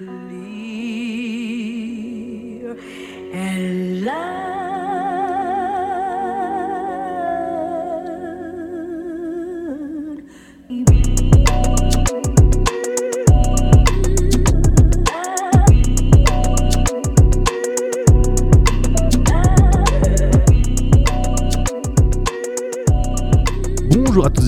[0.00, 0.08] clear
[3.34, 4.49] and loud.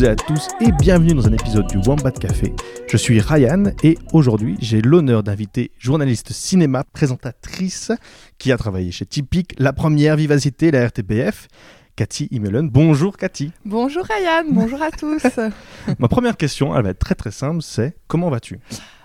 [0.03, 2.53] Toutes et à tous et bienvenue dans un épisode du Wombat Café.
[2.89, 7.93] Je suis Ryan et aujourd'hui j'ai l'honneur d'inviter journaliste cinéma, présentatrice
[8.39, 11.47] qui a travaillé chez Typique, La Première, Vivacité, la RTBF.
[11.95, 12.69] Cathy Imelen.
[12.69, 13.53] Bonjour Cathy.
[13.65, 15.23] Bonjour Ryan, bonjour à tous.
[16.01, 18.59] Ma première question, elle va être très très simple, c'est comment vas-tu?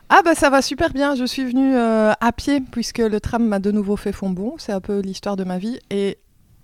[0.09, 3.45] Ah bah ça va super bien, je suis venue euh, à pied puisque le tram
[3.45, 6.17] m'a de nouveau fait fond bon, c'est un peu l'histoire de ma vie et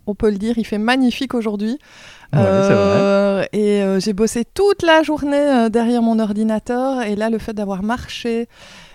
[0.08, 1.80] on peut le dire, il fait magnifique aujourd'hui.
[2.34, 7.04] Ouais, Euh, et euh, j'ai bossé toute la journée euh, derrière mon ordinateur.
[7.04, 8.48] Et là, le fait d'avoir marché,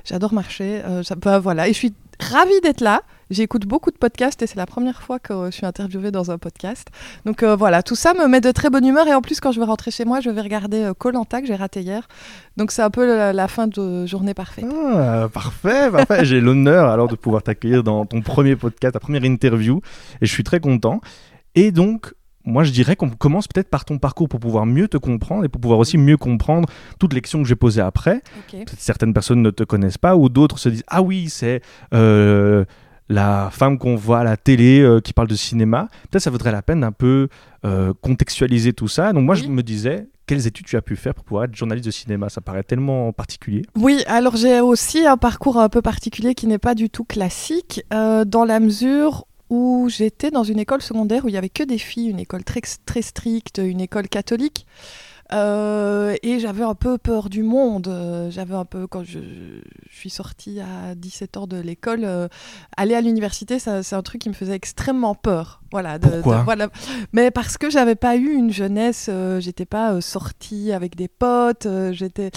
[0.05, 0.83] j'adore marcher.
[1.05, 1.69] ça, bah, voilà.
[1.69, 3.03] Et je suis ravie d'être là.
[3.31, 6.31] J'écoute beaucoup de podcasts et c'est la première fois que euh, je suis interviewée dans
[6.31, 6.89] un podcast.
[7.25, 9.07] Donc euh, voilà, tout ça me met de très bonne humeur.
[9.07, 11.57] Et en plus, quand je vais rentrer chez moi, je vais regarder Colanta que j'ai
[11.57, 12.09] raté hier.
[12.57, 14.65] Donc c'est un peu la, la fin de journée parfaite.
[14.73, 16.25] Ah, parfait, parfait.
[16.25, 19.81] J'ai l'honneur alors de pouvoir t'accueillir dans ton premier podcast, ta première interview,
[20.21, 21.01] et je suis très content.
[21.55, 24.97] Et donc, moi, je dirais qu'on commence peut-être par ton parcours pour pouvoir mieux te
[24.97, 26.69] comprendre et pour pouvoir aussi mieux comprendre
[26.99, 28.23] toutes les questions que j'ai posées après.
[28.39, 28.53] Ok.
[28.65, 31.61] Peut-être certaines personnes ne te connaissent pas ou d'autres se disent ah oui, c'est
[31.93, 32.65] euh,
[33.09, 35.89] la femme qu'on voit à la télé euh, qui parle de cinéma.
[36.11, 37.29] Peut-être ça vaudrait la peine d'un peu
[37.65, 39.13] euh, contextualiser tout ça.
[39.13, 41.87] Donc moi, je me disais quelles études tu as pu faire pour pouvoir être journaliste
[41.87, 42.29] de cinéma?
[42.29, 43.63] Ça paraît tellement particulier.
[43.75, 47.83] Oui, alors j'ai aussi un parcours un peu particulier qui n'est pas du tout classique,
[47.93, 51.63] euh, dans la mesure où j'étais dans une école secondaire où il y avait que
[51.63, 54.67] des filles, une école très, très stricte, une école catholique.
[55.33, 57.89] Euh, et j'avais un peu peur du monde.
[57.89, 59.19] Euh, J'avais un peu, quand je,
[59.91, 62.29] je suis sortie à 17 ans de l'école, euh,
[62.77, 65.61] aller à l'université, c'est un truc qui me faisait extrêmement peur.
[65.71, 66.43] Voilà, de- de- Pourquoi?
[66.45, 66.69] voilà.
[67.13, 71.69] Mais parce que j'avais pas eu une jeunesse, euh, j'étais pas sortie avec des potes,
[71.93, 72.31] j'étais.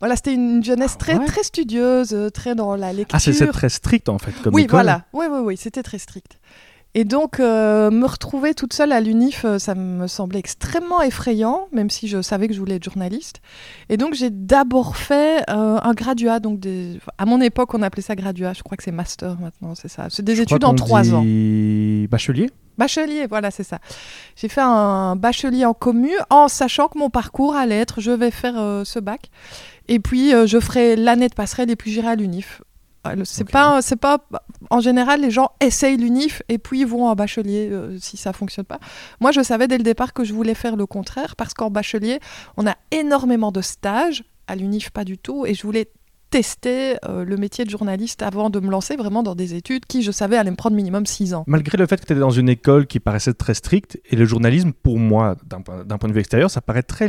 [0.00, 1.24] Voilà, c'était une jeunesse Ah très, ouais?
[1.26, 3.16] très studieuse, très dans la lecture.
[3.16, 4.70] Ah, c'est c'est très strict en fait comme Oui, école.
[4.72, 5.04] voilà.
[5.14, 6.38] Oui, oui, oui, c'était très strict.
[6.96, 11.66] Et donc, euh, me retrouver toute seule à l'UNIF, euh, ça me semblait extrêmement effrayant,
[11.72, 13.40] même si je savais que je voulais être journaliste.
[13.88, 16.38] Et donc, j'ai d'abord fait euh, un graduat.
[16.38, 17.00] Donc des...
[17.18, 18.52] À mon époque, on appelait ça graduat.
[18.52, 20.06] Je crois que c'est master maintenant, c'est ça.
[20.08, 21.24] C'est des Je études en trois ans.
[22.08, 23.78] Bachelier Bachelier, voilà, c'est ça.
[24.36, 28.32] J'ai fait un bachelier en commu en sachant que mon parcours allait être je vais
[28.32, 29.30] faire euh, ce bac
[29.86, 32.62] et puis je ferai l'année de passerelle et puis j'irai à l'UNIF.
[33.14, 34.18] Le- C'est pas, c'est pas.
[34.70, 38.32] En général, les gens essayent l'UNIF et puis ils vont en bachelier euh, si ça
[38.32, 38.78] fonctionne pas.
[39.20, 42.20] Moi, je savais dès le départ que je voulais faire le contraire parce qu'en bachelier,
[42.56, 44.24] on a énormément de stages.
[44.46, 45.46] À l'UNIF, pas du tout.
[45.46, 45.90] Et je voulais
[46.30, 50.02] tester euh, le métier de journaliste avant de me lancer vraiment dans des études qui,
[50.02, 51.44] je savais, allaient me prendre minimum 6 ans.
[51.46, 54.24] Malgré le fait que tu étais dans une école qui paraissait très stricte, et le
[54.24, 57.08] journalisme, pour moi, d'un point, de vue extérieur, ça paraît très,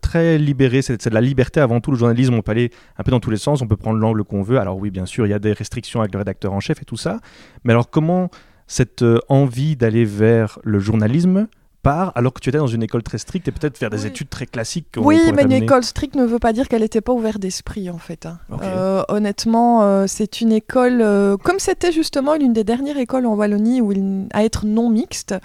[0.00, 0.82] très libéré.
[0.82, 1.90] C'est de la liberté avant tout.
[1.90, 4.24] Le journalisme, on peut aller un peu dans tous les sens, on peut prendre l'angle
[4.24, 4.58] qu'on veut.
[4.58, 6.84] Alors oui, bien sûr, il y a des restrictions avec le rédacteur en chef et
[6.84, 7.20] tout ça.
[7.64, 8.30] Mais alors comment
[8.66, 11.46] cette euh, envie d'aller vers le journalisme
[11.80, 14.08] part alors que tu étais dans une école très stricte et peut-être faire des Oui.
[14.08, 17.12] études très classiques Oui, mais une école stricte ne veut pas dire qu'elle n'était pas
[17.12, 18.26] ouverte d'esprit, en fait.
[18.26, 18.38] hein.
[18.62, 23.34] Euh, honnêtement, euh, c'est une école, euh, comme c'était justement l'une des dernières écoles en
[23.36, 25.36] Wallonie où il- à être non mixte,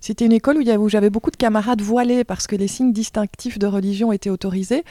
[0.00, 3.66] c'était une école où, j'avais beaucoup de camarades voilés parce que les signes distinctifs de
[3.66, 4.84] religion étaient autorisés.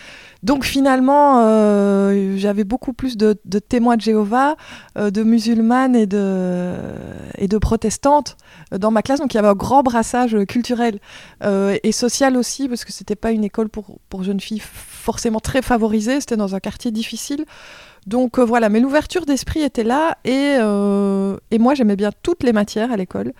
[0.44, 4.56] Donc finalement, euh, j'avais beaucoup plus de, témoins de Jéhovah,
[4.98, 8.38] euh, de musulmanes et de, protestantes
[8.74, 9.20] euh, dans ma classe.
[9.20, 11.00] Donc il y avait un grand brassage culturel
[11.42, 16.20] et social aussi, parce que c'était pas une école pour, jeunes filles forcément très favorisée,
[16.20, 17.46] c'était dans un quartier difficile.
[18.06, 20.58] Donc voilà, mais l'ouverture d'esprit était là, et
[21.58, 23.34] moi j'aimais bien toutes les matières à l'école.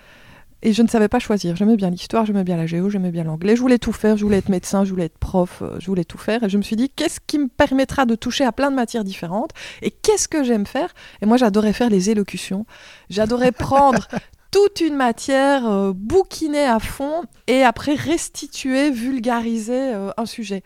[0.62, 1.56] Et je ne savais pas choisir.
[1.56, 3.56] J'aimais bien l'histoire, j'aimais bien la géo, j'aimais bien l'anglais.
[3.56, 4.16] Je voulais tout faire.
[4.16, 6.42] Je voulais être médecin, je voulais être prof, euh, je voulais tout faire.
[6.44, 9.04] Et je me suis dit, qu'est-ce qui me permettra de toucher à plein de matières
[9.04, 9.52] différentes
[9.82, 10.92] Et qu'est-ce que j'aime faire?
[11.22, 12.66] Et moi, j'adorais faire les élocutions.
[13.08, 14.08] J'adorais prendre
[14.50, 20.62] toute une matière, euh, bouquiner à fond et après restituer, vulgariser euh, un sujet.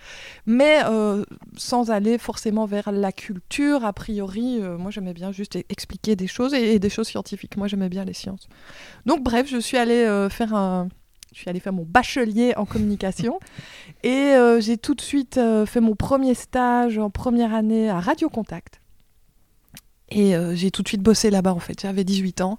[0.47, 1.25] Mais euh,
[1.57, 4.61] sans aller forcément vers la culture, a priori.
[4.61, 7.57] euh, moi, j'aimais bien juste expliquer des choses et, et des choses scientifiques.
[7.57, 8.49] Moi, j'aimais bien les sciences.
[9.07, 10.89] Donc, bref, je suis allée faire un.
[11.33, 13.41] Je suis allée faire mon bachelier en communication
[14.05, 18.81] et j'ai tout de suite fait mon premier stage en première année à Radio Contact.
[20.11, 21.81] Et j'ai tout de suite bossé là-bas en fait.
[21.81, 22.59] J'avais 18 ans.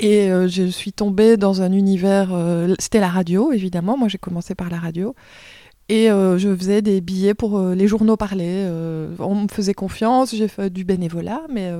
[0.00, 2.30] Et euh, je suis tombée dans un univers.
[2.32, 3.98] euh, C'était la radio, évidemment.
[3.98, 5.14] Moi, j'ai commencé par la radio.
[5.90, 8.66] Et euh, je faisais des billets pour les journaux parlés.
[9.18, 11.70] on me faisait confiance, j'ai fait du bénévolat, mais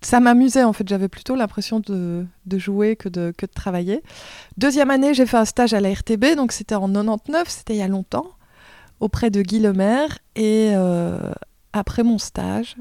[0.00, 0.86] ça m'amusait en fait.
[0.88, 2.26] J'avais plutôt l'impression de,
[2.56, 4.02] jouer que de, que de travailler.
[4.58, 7.78] Deuxième année, j'ai fait un stage à la RTB, donc c'était en 99, c'était il
[7.78, 8.32] y a longtemps,
[8.98, 10.18] auprès de Guy Lemaire.
[10.34, 10.72] Et
[11.72, 12.74] après mon stage,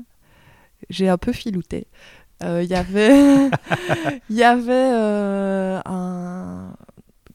[0.90, 1.86] j'ai un peu filouté.
[2.44, 3.50] Euh, Il y avait,
[4.30, 6.74] y avait euh, un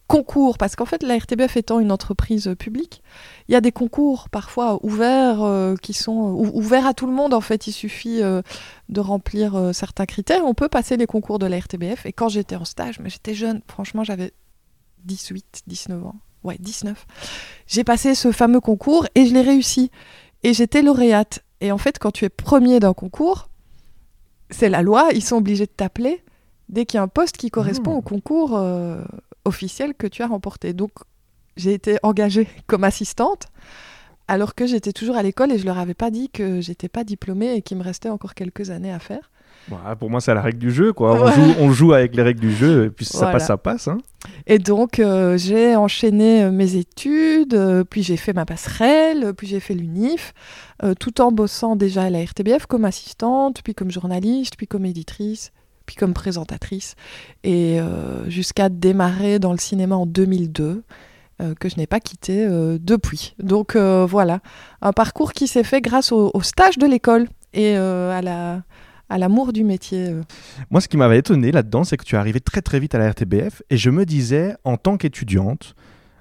[0.06, 3.02] concours, parce qu'en fait, la RTBF étant une entreprise publique,
[3.48, 7.12] il y a des concours parfois ouverts euh, qui sont ou- ouverts à tout le
[7.12, 7.34] monde.
[7.34, 10.44] En fait, il suffit de remplir certains critères.
[10.46, 12.06] On peut passer les concours de la RTBF.
[12.06, 14.32] Et quand j'étais en stage, mais j'étais jeune, franchement, j'avais
[15.04, 16.16] 18, 19 ans.
[16.44, 17.06] Ouais, 19.
[17.66, 19.90] J'ai passé ce fameux concours et je l'ai réussi.
[20.42, 21.40] Et j'étais lauréate.
[21.60, 23.48] Et en fait, quand tu es premier d'un concours,
[24.50, 26.22] c'est la loi, ils sont obligés de t'appeler
[26.68, 27.98] dès qu'il y a un poste qui correspond Mmh.
[27.98, 29.02] au concours euh,
[29.44, 30.72] officiel que tu as remporté.
[30.72, 30.90] Donc,
[31.56, 33.46] j'ai été engagée comme assistante,
[34.26, 37.04] alors que j'étais toujours à l'école et je leur avais pas dit que j'étais pas
[37.04, 39.30] diplômée et qu'il me restait encore quelques années à faire.
[39.98, 40.92] Pour moi, c'est la règle du jeu.
[40.92, 41.12] Quoi.
[41.22, 43.56] On, joue, on joue avec les règles du jeu, et puis si ça passe, ça
[43.56, 43.88] passe.
[43.88, 43.98] hein.
[44.46, 49.46] Et donc, euh, j'ai enchaîné euh, mes études, euh, puis j'ai fait ma passerelle, puis
[49.46, 50.32] j'ai fait l'UNIF,
[50.82, 54.86] euh, tout en bossant déjà à la RTBF comme assistante, puis comme journaliste, puis comme
[54.86, 55.52] éditrice,
[55.86, 56.94] puis comme présentatrice,
[57.44, 57.78] et
[58.26, 60.82] jusqu'à démarrer dans le cinéma en 2002.
[61.40, 63.36] euh, que je n'ai pas quitté euh, depuis.
[63.38, 64.40] Donc euh, voilà,
[64.82, 68.62] un parcours qui s'est fait grâce au, au stage de l'école et euh, à la
[69.08, 70.08] à l'amour du métier.
[70.08, 70.22] euh.
[70.70, 72.98] Moi, ce qui m'avait étonné là-dedans, c'est que tu es arrivé très très vite à
[72.98, 75.74] la RTBF, et je me disais, en tant qu'étudiante,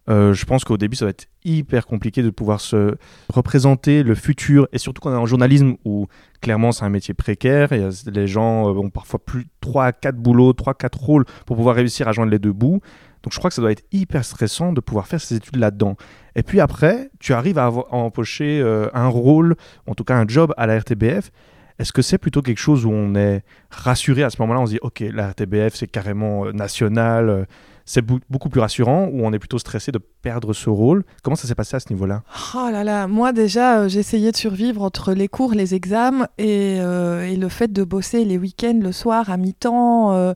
[0.10, 2.96] euh, je pense qu'au début, ça va être hyper compliqué de pouvoir se
[3.30, 6.08] représenter le futur, et surtout quand on est en journalisme où
[6.42, 10.16] clairement c'est un métier précaire, et les gens euh, ont parfois plus 3 à 4
[10.16, 12.80] boulots, 3 4 rôles pour pouvoir réussir à joindre les deux bouts.
[13.24, 15.98] Donc je crois que ça doit être hyper stressant de pouvoir faire ces études là-dedans.
[16.36, 18.62] Et puis après, tu arrives à, à empocher
[18.94, 19.56] un rôle,
[19.88, 21.32] en tout cas un job à la RTBF.
[21.80, 24.72] Est-ce que c'est plutôt quelque chose où on est rassuré à ce moment-là On se
[24.72, 27.46] dit, OK, la RTBF, c'est carrément euh, national, euh,
[27.90, 31.06] c'est beaucoup plus rassurant, ou on est plutôt stressé de perdre ce rôle?
[31.24, 32.22] Comment ça s'est passé à ce niveau-là?
[32.54, 36.80] Oh là là, moi déjà, euh, j'essayais de survivre entre les cours, les examens et,
[36.82, 40.34] euh, et le fait de bosser les week-ends, le soir, à mi-temps.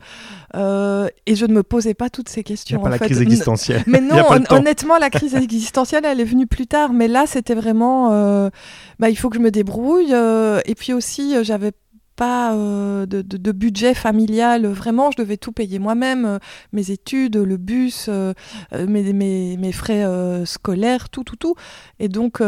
[0.56, 2.80] euh, et je ne me posais pas toutes ces Il n'y questions.
[2.80, 3.06] a pas en la fait.
[3.06, 3.84] crise existentielle.
[3.86, 6.94] Mais Il non, hon- honnêtement, la crise existentielle, elle est venue plus tard.
[6.94, 8.10] Mais là, c'était vraiment,
[8.98, 10.14] bah, il faut que je me débrouille.
[10.14, 11.72] et puis aussi, j'avais
[12.16, 14.68] pas euh, de, budget familial.
[14.68, 16.26] Vraiment, je devais tout payer moi-même.
[16.26, 16.40] euh,
[16.72, 18.34] mes études, le bus, euh,
[18.72, 20.06] mes, frais
[20.46, 21.56] scolaires, tout, tout, tout.
[22.00, 22.42] Et donc,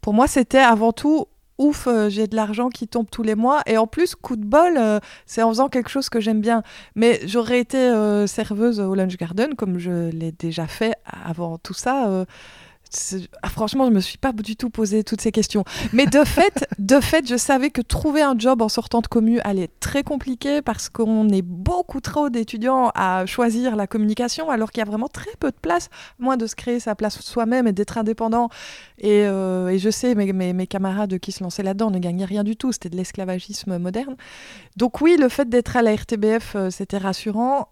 [0.00, 1.26] pour moi, c'était avant tout...
[1.58, 3.60] Ouf, j'ai de l'argent qui tombe tous les mois.
[3.66, 4.80] Et en plus, coup de bol,
[5.26, 6.64] c'est en faisant quelque chose que j'aime bien.
[6.96, 7.78] Mais j'aurais été
[8.26, 12.24] serveuse au Lunch Garden, comme je l'ai déjà fait avant tout ça.
[13.42, 15.64] Ah, franchement, je me suis pas du tout posé toutes ces questions.
[15.92, 19.40] Mais de fait, de fait, je savais que trouver un job en sortant de commu
[19.40, 24.70] allait être très compliqué parce qu'on est beaucoup trop d'étudiants à choisir la communication, alors
[24.70, 27.66] qu'il y a vraiment très peu de place, moins de se créer sa place soi-même
[27.66, 28.48] et d'être indépendant.
[28.98, 32.24] Et, euh, et je sais, mes, mes, mes camarades qui se lançaient là-dedans ne gagnaient
[32.24, 32.72] rien du tout.
[32.72, 34.16] C'était de l'esclavagisme moderne.
[34.76, 37.68] Donc oui, le fait d'être à la RTBF, euh, c'était rassurant.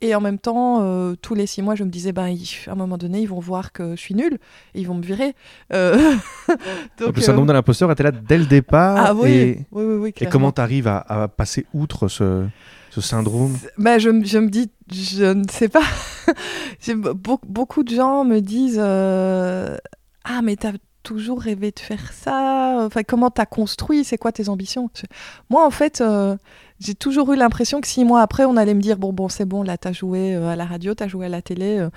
[0.00, 2.72] Et en même temps, euh, tous les six mois, je me disais, ben, ils- à
[2.72, 4.38] un moment donné, ils vont voir que je suis nulle
[4.74, 5.34] et ils vont me virer.
[5.72, 5.96] Euh,
[6.98, 9.06] Donc, le euh, syndrome de l'imposteur était là dès le départ.
[9.08, 12.46] Ah oui, et, oui, oui, oui, et comment tu arrives à, à passer outre ce,
[12.90, 13.56] ce syndrome?
[13.76, 15.82] Ben, je, me- je me dis, je ne sais pas.
[16.86, 19.76] Be- beaucoup de gens me disent euh,
[20.24, 22.82] Ah, mais t'as toujours rêvé de faire ça?
[22.86, 24.04] Enfin, comment t'as construit?
[24.04, 24.90] C'est quoi tes ambitions?
[25.50, 26.02] Moi, en fait,
[26.80, 29.44] j'ai toujours eu l'impression que six mois après, on allait me dire Bon, bon, c'est
[29.44, 31.90] bon, là, t'as joué euh, à la radio, t'as joué à la télé, euh,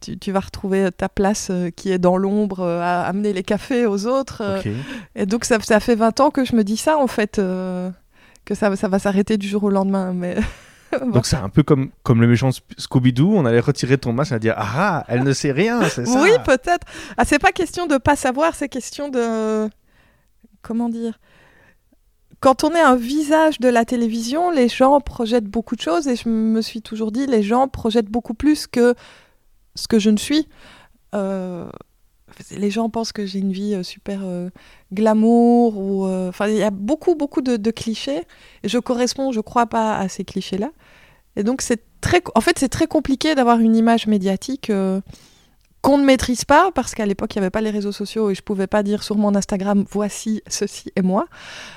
[0.00, 3.42] tu, tu vas retrouver ta place euh, qui est dans l'ombre euh, à amener les
[3.42, 4.42] cafés aux autres.
[4.42, 4.60] euh,
[5.14, 7.90] et donc, ça, ça fait 20 ans que je me dis ça, en fait, euh,
[8.44, 10.12] que ça, ça va s'arrêter du jour au lendemain.
[10.12, 10.36] Mais
[11.00, 11.10] bon.
[11.10, 14.38] Donc c'est un peu comme, comme le méchant Scooby-Doo, on allait retirer ton masque et
[14.38, 16.86] dire Ah ah, elle ne sait rien, c'est ça Oui, peut-être.
[17.16, 19.68] Ah, c'est pas question de pas savoir, c'est question de.
[20.62, 21.18] Comment dire
[22.40, 26.16] Quand on est un visage de la télévision, les gens projettent beaucoup de choses et
[26.16, 28.94] je me suis toujours dit, les gens projettent beaucoup plus que
[29.74, 30.48] ce que je ne suis.
[31.14, 31.68] Euh,
[32.50, 34.50] les gens pensent que j'ai une vie euh, super euh,
[34.92, 38.22] glamour ou enfin il y a beaucoup beaucoup de, clichés
[38.62, 40.70] et je corresponds je crois pas à ces clichés là
[41.36, 44.70] et donc c'est très en fait c'est très compliqué d'avoir une image médiatique
[45.86, 48.34] qu'on ne maîtrise pas parce qu'à l'époque il n'y avait pas les réseaux sociaux et
[48.34, 51.26] je pouvais pas dire sur mon Instagram voici ceci et moi.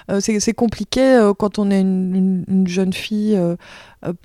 [0.10, 3.56] Euh, c'est compliqué euh, quand on est une, une- une jeune fille euh,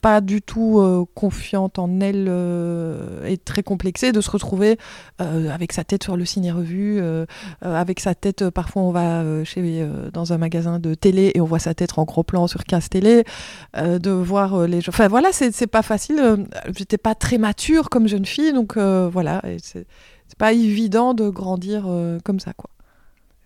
[0.00, 4.78] pas du tout euh, confiante en elle euh, et très complexée, de se retrouver
[5.20, 7.26] euh, avec sa tête sur le ciné-revue, euh,
[7.64, 10.94] euh, avec sa tête, euh, parfois on va euh, chez, euh, dans un magasin de
[10.94, 13.24] télé et on voit sa tête en gros plan sur 15 télé,
[13.76, 14.90] euh, de voir euh, les gens.
[14.90, 16.18] Enfin voilà, c'est pas facile.
[16.20, 16.36] euh,
[16.76, 19.86] J'étais pas très mature comme jeune fille, donc euh, voilà, c'est
[20.38, 22.70] pas évident de grandir euh, comme ça, quoi.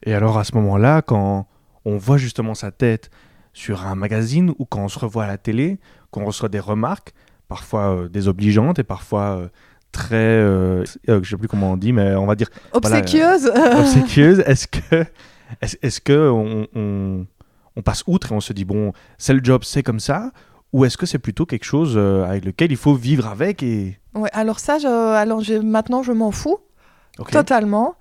[0.04, 1.46] Et alors à ce moment-là, quand
[1.84, 3.10] on voit justement sa tête
[3.52, 5.78] sur un magazine ou quand on se revoit à la télé,
[6.10, 7.12] qu'on reçoit des remarques,
[7.48, 9.48] parfois euh, désobligeantes et parfois euh,
[9.92, 14.40] très, euh, euh, je sais plus comment on dit, mais on va dire Obséquieuse obséquieuse,
[14.46, 15.04] est-ce que,
[15.82, 17.26] est-ce, que on, on-
[17.76, 20.30] on passe outre et on se dit bon, c'est le job, c'est comme ça,
[20.72, 23.98] ou est-ce que c'est plutôt quelque chose euh, avec lequel il faut vivre avec et
[24.14, 26.58] Ouais, alors ça, je, alors maintenant je m'en fous.
[27.30, 27.94] Totalement.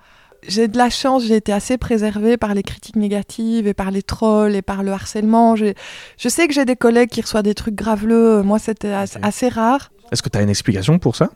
[0.48, 4.04] J'ai de la chance, j'ai été assez préservée par les critiques négatives et par les
[4.04, 5.56] trolls et par le harcèlement.
[5.56, 5.74] Je
[6.30, 8.44] sais que j'ai des collègues qui reçoivent des trucs graveleux.
[8.44, 9.92] Moi, c'était assez rare.
[10.12, 11.30] Est-ce que tu as une explication pour ça?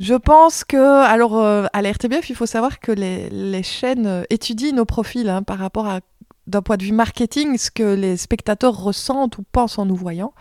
[0.00, 4.06] Je pense que, alors euh, à la RTBF, il faut savoir que les, les chaînes
[4.06, 6.00] euh, étudient nos profils hein, par rapport à,
[6.46, 10.32] d'un point de vue marketing, ce que les spectateurs ressentent ou pensent en nous voyant.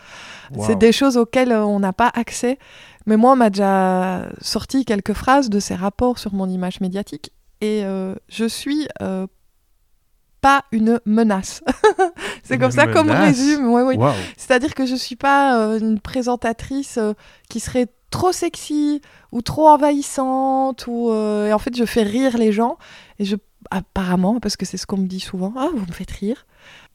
[0.59, 2.59] C'est des choses auxquelles euh, on n'a pas accès.
[3.07, 7.31] Mais moi, on m'a déjà sorti quelques phrases de ces rapports sur mon image médiatique.
[7.61, 9.25] Et euh, je suis euh,
[10.41, 11.63] pas une menace.
[12.43, 13.67] C'est comme ça menace résume.
[13.71, 13.95] Ouais, oui.
[13.97, 14.11] Wow.
[14.37, 17.13] C'est-à-dire que je suis pas euh, une présentatrice euh,
[17.49, 20.85] qui serait trop sexy ou trop envahissante.
[20.87, 22.77] Ou, euh, et en fait, je fais rire les gens.
[23.19, 23.35] Et je,
[23.71, 26.45] apparemment, parce que c'est ce qu'on me dit souvent, ah, vous me faites rire.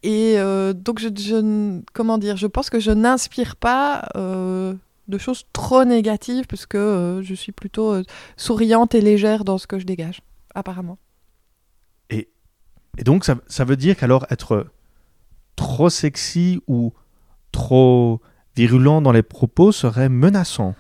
[0.04, 0.37] Et
[0.75, 5.85] donc, je, je n- comment dire, je pense que je n'inspire pas de choses trop
[5.85, 7.95] négatives, parce que je suis plutôt
[8.37, 10.21] souriante et légère dans ce que je dégage,
[10.55, 10.99] apparemment.
[12.99, 14.67] Et donc, ça, ça veut dire qu'alors être
[15.57, 16.93] trop sexy ou
[17.53, 18.21] trop
[18.55, 20.75] virulent dans les propos serait menaçant.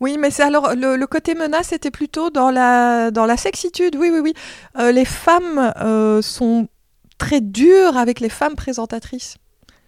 [0.00, 3.96] Oui, mais c'est alors le, le côté menace était plutôt dans la dans la sexitude.
[3.96, 4.34] Oui, oui, oui.
[4.78, 6.68] Euh, les femmes euh, sont
[7.18, 9.38] très dures avec les femmes présentatrices.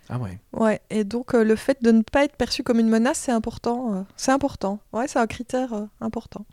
[0.08, 0.40] Ah ouais.
[0.52, 3.32] Ouais, et donc euh, le fait de ne pas être perçu comme une menace, c'est
[3.32, 4.04] important.
[4.16, 4.80] c'est important.
[4.92, 6.44] Ouais, c'est un critère important.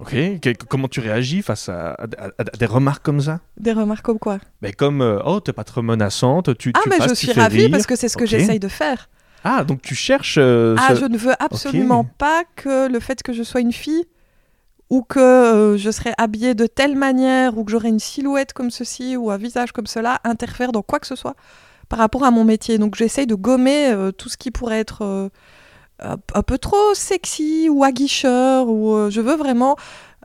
[0.00, 0.12] Ok.
[0.40, 3.40] Que- comment tu réagis face à, à- à- à des remarques comme ça?
[3.58, 4.38] Des remarques comme quoi?
[4.62, 7.32] Mais comme euh, oh t'es pas trop menaçante, tu Ah, tu mais passes, je suis
[7.32, 7.70] ravie rire.
[7.70, 9.08] parce que c'est ce que j'essaye de faire.
[9.44, 10.36] Ah donc tu cherches.
[10.38, 13.72] euh, Ah, ce- je ne veux absolument pas que le fait que je sois une
[13.72, 14.04] fille
[14.88, 18.70] ou que euh, je serais habillée de telle manière ou que j'aurais une silhouette comme
[18.70, 21.36] ceci ou un visage comme cela interfère dans quoi que ce soit
[21.90, 22.78] par rapport à mon métier.
[22.78, 25.30] Donc j'essaye de gommer tout ce qui pourrait être
[26.02, 29.76] un, peu trop sexy ou aguicheur ou euh, je veux vraiment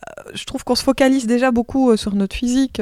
[0.08, 2.82] euh, je trouve qu'on se focalise déjà beaucoup euh, sur notre physique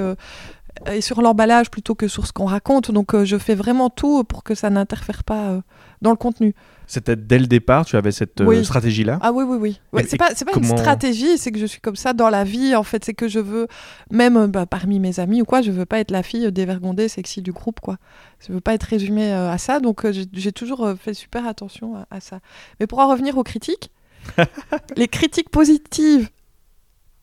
[0.91, 2.91] et sur l'emballage plutôt que sur ce qu'on raconte.
[2.91, 5.61] Donc euh, je fais vraiment tout pour que ça n'interfère pas euh,
[6.01, 6.53] dans le contenu.
[6.85, 8.63] C'était dès le départ, tu avais cette euh, Oui.
[8.65, 9.17] stratégie-là.
[9.21, 9.81] Ah oui, oui, oui.
[9.93, 12.29] Ouais, c'est pas, c'est pas comment- une stratégie, c'est que je suis comme ça dans
[12.29, 12.75] la vie.
[12.75, 13.67] En fait, c'est que je veux,
[14.11, 17.07] même euh, bah, parmi mes amis ou quoi, je veux pas être la fille dévergondée,
[17.07, 17.97] sexy du groupe, quoi.
[18.45, 19.79] Je veux pas être résumée euh, à ça.
[19.79, 22.39] Donc, euh, j'ai- toujours euh, fait super attention à, à ça.
[22.79, 23.89] Mais pour en revenir aux critiques,
[24.97, 26.29] les critiques positives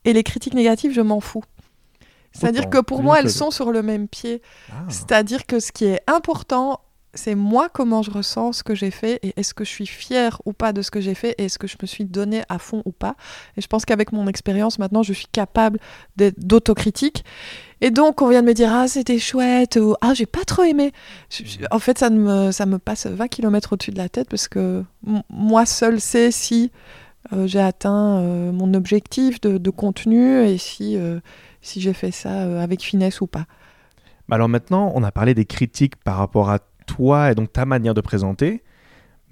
[0.07, 1.45] et les critiques négatives, je m'en fous.
[2.33, 4.41] C'est-à-dire que pour moi, elles sont sur le même pied.
[4.71, 4.75] Ah.
[4.89, 6.81] C'est-à-dire que ce qui est important,
[7.13, 10.41] c'est moi comment je ressens ce que j'ai fait et est-ce que je suis fière
[10.45, 12.61] ou pas de ce que j'ai fait et est-ce que je me suis donné à
[12.61, 13.17] fond ou pas.
[13.57, 15.81] Et je pense qu'avec mon expérience maintenant, je suis capable
[16.17, 17.25] d'être- d'autocritique.
[17.81, 20.63] Et donc, on vient de me dire, ah, c'était chouette, ou ah, j'ai pas trop
[20.63, 20.93] aimé.
[21.31, 24.29] Je- je- en fait, ça me, ça me passe 20 km au-dessus de la tête
[24.31, 24.85] parce que
[25.29, 26.71] moi seule sais si
[27.33, 31.19] euh, j'ai atteint euh, mon objectif de, de contenu et si, euh,
[31.61, 33.47] si j'ai fait ça euh, avec finesse ou pas.
[34.31, 37.95] Alors maintenant, on a parlé des critiques par rapport à toi et donc ta manière
[37.95, 38.63] de présenter.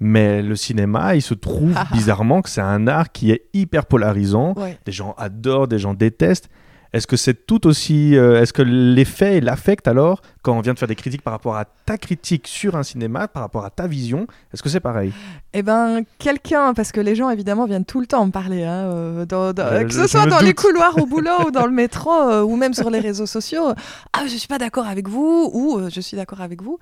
[0.01, 4.53] Mais le cinéma, il se trouve bizarrement que c'est un art qui est hyper polarisant.
[4.55, 4.77] Ouais.
[4.85, 6.49] Des gens adorent, des gens détestent.
[6.91, 8.15] Est-ce que c'est tout aussi.
[8.17, 11.33] euh, Est-ce que l'effet et l'affect alors, quand on vient de faire des critiques par
[11.33, 14.79] rapport à ta critique sur un cinéma, par rapport à ta vision, est-ce que c'est
[14.79, 15.13] pareil?
[15.53, 18.85] Eh ben, quelqu'un, parce que les gens évidemment viennent tout le temps me parler, hein,
[18.91, 21.71] euh, dans- dans- Euh, que ce soit dans les couloirs au boulot ou dans le
[21.73, 22.11] métro
[22.43, 23.73] ou même sur les réseaux sociaux.
[24.13, 26.79] Ah, je suis pas d'accord avec vous ou je suis d'accord avec vous.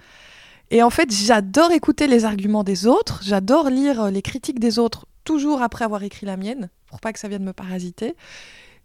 [0.71, 5.05] Et en fait, j'adore écouter les arguments des autres, j'adore lire les critiques des autres,
[5.23, 8.15] toujours après avoir écrit la mienne, pour pas que ça vienne me parasiter.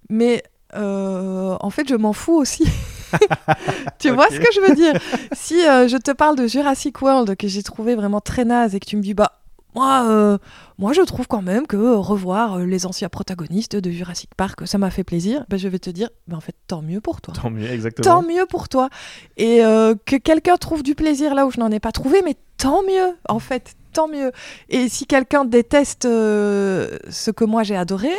[0.09, 0.43] Mais
[0.75, 2.65] euh, en fait, je m'en fous aussi.
[3.99, 4.95] tu vois ce que je veux dire?
[5.33, 8.81] Si euh, je te parle de Jurassic World que j'ai trouvé vraiment très naze et
[8.81, 9.39] que tu me dis bah
[9.75, 10.39] moi, euh,
[10.79, 14.91] moi je trouve quand même que revoir les anciens protagonistes de Jurassic Park, ça m'a
[14.91, 15.45] fait plaisir.
[15.49, 17.35] Ben, je vais te dire, ben, en fait, tant mieux pour toi.
[17.35, 18.05] Tant mieux, exactement.
[18.05, 18.89] Tant mieux pour toi.
[19.37, 22.83] Et que quelqu'un trouve du plaisir là où je n'en ai pas trouvé, mais tant
[22.83, 23.75] mieux, en fait.
[23.93, 24.33] tant mieux.
[24.69, 28.13] Et si quelqu'un déteste ce que moi j'ai adoré,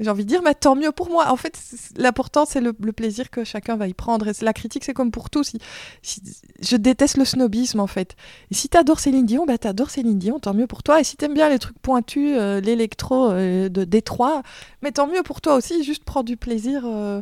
[0.00, 1.30] j'ai envie de dire, mais tant mieux pour moi.
[1.30, 1.58] En fait,
[1.96, 4.26] l'important, c'est le, plaisir que chacun va y prendre.
[4.28, 5.44] Et la critique, c'est comme pour tout.
[5.44, 5.58] Si,
[6.60, 8.16] je déteste le snobisme, en fait.
[8.50, 11.00] Et si t'adores Céline Dion, bah t'adores Céline Dion, tant mieux pour toi.
[11.00, 14.42] Et si t'aimes bien les trucs pointus, euh, l'électro euh, de Détroit,
[14.82, 15.84] mais tant mieux pour toi aussi.
[15.84, 16.82] Juste prends du plaisir.
[16.86, 17.20] euh,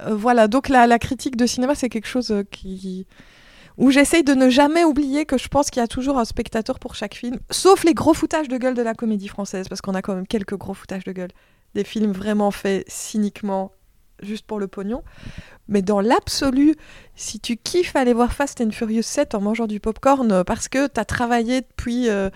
[0.00, 0.48] euh, voilà.
[0.48, 3.06] Donc la, la critique de cinéma, c'est quelque chose qui
[3.78, 6.80] où j'essaye de ne jamais oublier que je pense qu'il y a toujours un spectateur
[6.80, 9.94] pour chaque film, sauf les gros foutages de gueule de la comédie française, parce qu'on
[9.94, 11.30] a quand même quelques gros foutages de gueule.
[11.74, 13.72] Des films vraiment faits cyniquement,
[14.22, 15.02] juste pour le pognon.
[15.68, 16.74] Mais dans l'absolu,
[17.14, 20.68] si tu kiffes aller voir Fast and Furious 7 en mangeant du popcorn euh, parce
[20.68, 22.30] que tu as travaillé depuis euh,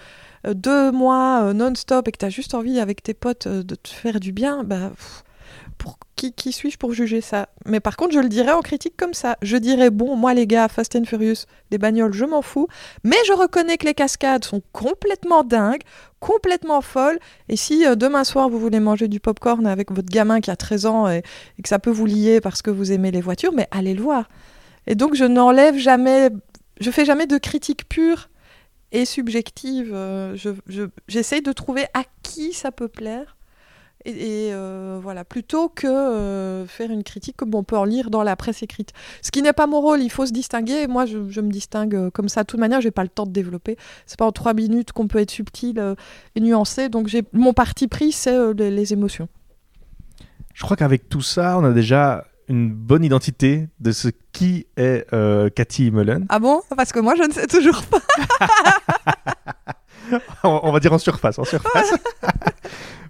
[0.46, 3.88] euh, deux mois non-stop et que tu as juste envie avec tes potes de te
[3.88, 4.92] faire du bien, bah,
[6.30, 7.48] qui, suis-je pour juger ça?
[7.66, 9.36] Mais par contre, je le dirais en critique comme ça.
[9.42, 12.68] Je dirais, bon, moi les gars, Fast and Furious, les bagnoles, je m'en fous.
[13.02, 15.82] Mais je reconnais que les cascades sont complètement dingues,
[16.20, 17.18] complètement folles.
[17.48, 20.56] Et si euh, demain soir, vous voulez manger du popcorn avec votre gamin qui a
[20.56, 21.22] 13 ans et,
[21.60, 24.28] que ça peut vous lier parce que vous aimez les voitures, mais allez le voir.
[24.86, 26.28] Et donc, je n'enlève jamais,
[26.80, 28.28] je fais jamais de critique pure
[28.92, 29.92] et subjective.
[29.94, 33.36] Euh, je- je- J'essaye de trouver à qui ça peut plaire.
[34.04, 38.11] Et, et, euh, voilà, plutôt que euh, faire une critique comme on peut en lire
[38.11, 38.92] dans la presse écrite.
[39.21, 40.87] Ce qui n'est pas mon rôle, il faut se distinguer.
[40.88, 42.42] Moi, je, je me distingue euh, comme ça.
[42.42, 43.76] De toute manière, j'ai pas le temps de développer.
[44.06, 45.94] C'est pas en trois minutes qu'on peut être subtil euh,
[46.35, 46.88] et nuancé.
[46.88, 49.28] Donc, j'ai mon parti pris, c'est les, les émotions.
[50.54, 55.06] Je crois qu'avec tout ça, on a déjà une bonne identité de ce qui est
[55.54, 56.26] Cathy Mullen.
[56.28, 56.61] Ah bon?
[56.76, 58.00] Parce que moi, je ne sais toujours pas.
[60.44, 61.94] on, on va dire en surface, en surface.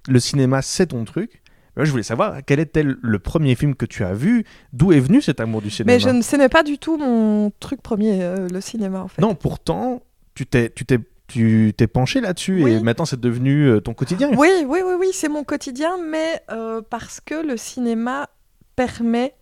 [0.09, 1.43] le cinéma, c'est ton truc.
[1.77, 5.01] Moi, je voulais savoir quel était le premier film que tu as vu, d'où est
[5.01, 5.95] venu cet amour du cinéma?
[5.95, 9.23] Mais je ne, n'est pas du tout mon truc premier, euh, le cinéma, en fait.
[9.23, 10.03] Non, pourtant,
[10.35, 14.29] tu t'es, tu t'es, tu t'es penché là-dessus et maintenant c'est devenu euh, ton quotidien.
[14.37, 18.29] Oui, oui, oui, oui, c'est mon quotidien, mais euh, parce que le cinéma
[18.77, 19.35] permet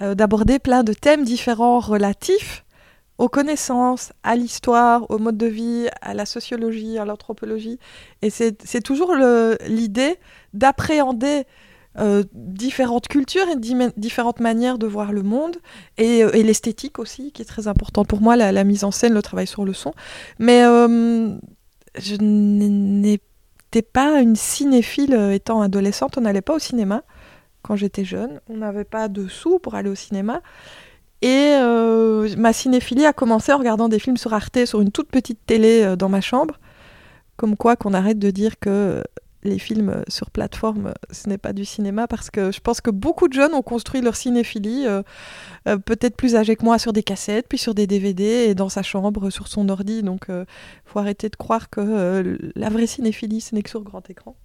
[0.00, 2.63] d'aborder plein de thèmes différents relatifs
[3.18, 7.78] aux connaissances, à l'histoire, au mode de vie, à la sociologie, à l'anthropologie.
[8.22, 10.18] Et c'est toujours l'idée
[10.52, 11.44] d'appréhender
[11.96, 13.56] euh, différentes cultures et
[13.96, 15.58] différentes manières de voir le monde,
[15.96, 19.22] et, euh, l'esthétique aussi, qui est très importante pour moi, la, mise en scène, le
[19.22, 19.94] travail sur le son.
[20.40, 21.36] Mais euh,
[21.96, 27.04] je n'étais pas une cinéphile étant adolescente, on n'allait pas au cinéma
[27.62, 30.42] quand j'étais jeune, on n'avait pas de sous pour aller au cinéma.
[31.24, 35.08] Et euh, ma cinéphilie a commencé en regardant des films sur Arte sur une toute
[35.08, 36.60] petite télé euh, dans ma chambre.
[37.38, 39.02] Comme quoi qu'on arrête de dire que
[39.42, 42.90] les films euh, sur plateforme, ce n'est pas du cinéma, parce que je pense que
[42.90, 44.86] beaucoup de jeunes ont construit leur cinéphilie,
[45.64, 48.82] peut-être plus âgés que moi, sur des cassettes, puis sur des DVD, et dans sa
[48.82, 50.02] chambre, sur son ordi.
[50.02, 50.44] Donc, il
[50.84, 54.36] faut arrêter de croire que la vraie cinéphilie, ce n'est que sur grand écran.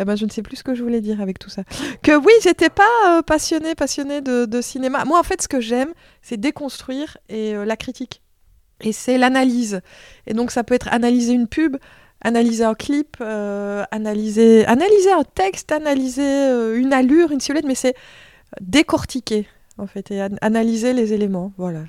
[0.00, 1.62] Eh ben, je ne sais plus ce que je voulais dire avec tout ça.
[2.02, 5.04] Que oui, j'étais pas euh, passionnée, passionnée de, cinéma.
[5.04, 5.90] Moi, en fait, ce que j'aime,
[6.22, 8.22] c'est déconstruire et euh, la critique.
[8.80, 9.82] Et c'est l'analyse.
[10.26, 11.76] Et donc, ça peut être analyser une pub,
[12.22, 17.94] analyser un clip, euh, analyser, analyser un texte, analyser une allure, une silhouette, mais c'est
[18.62, 21.52] décortiquer, en fait, et an- analyser les éléments.
[21.58, 21.80] Voilà.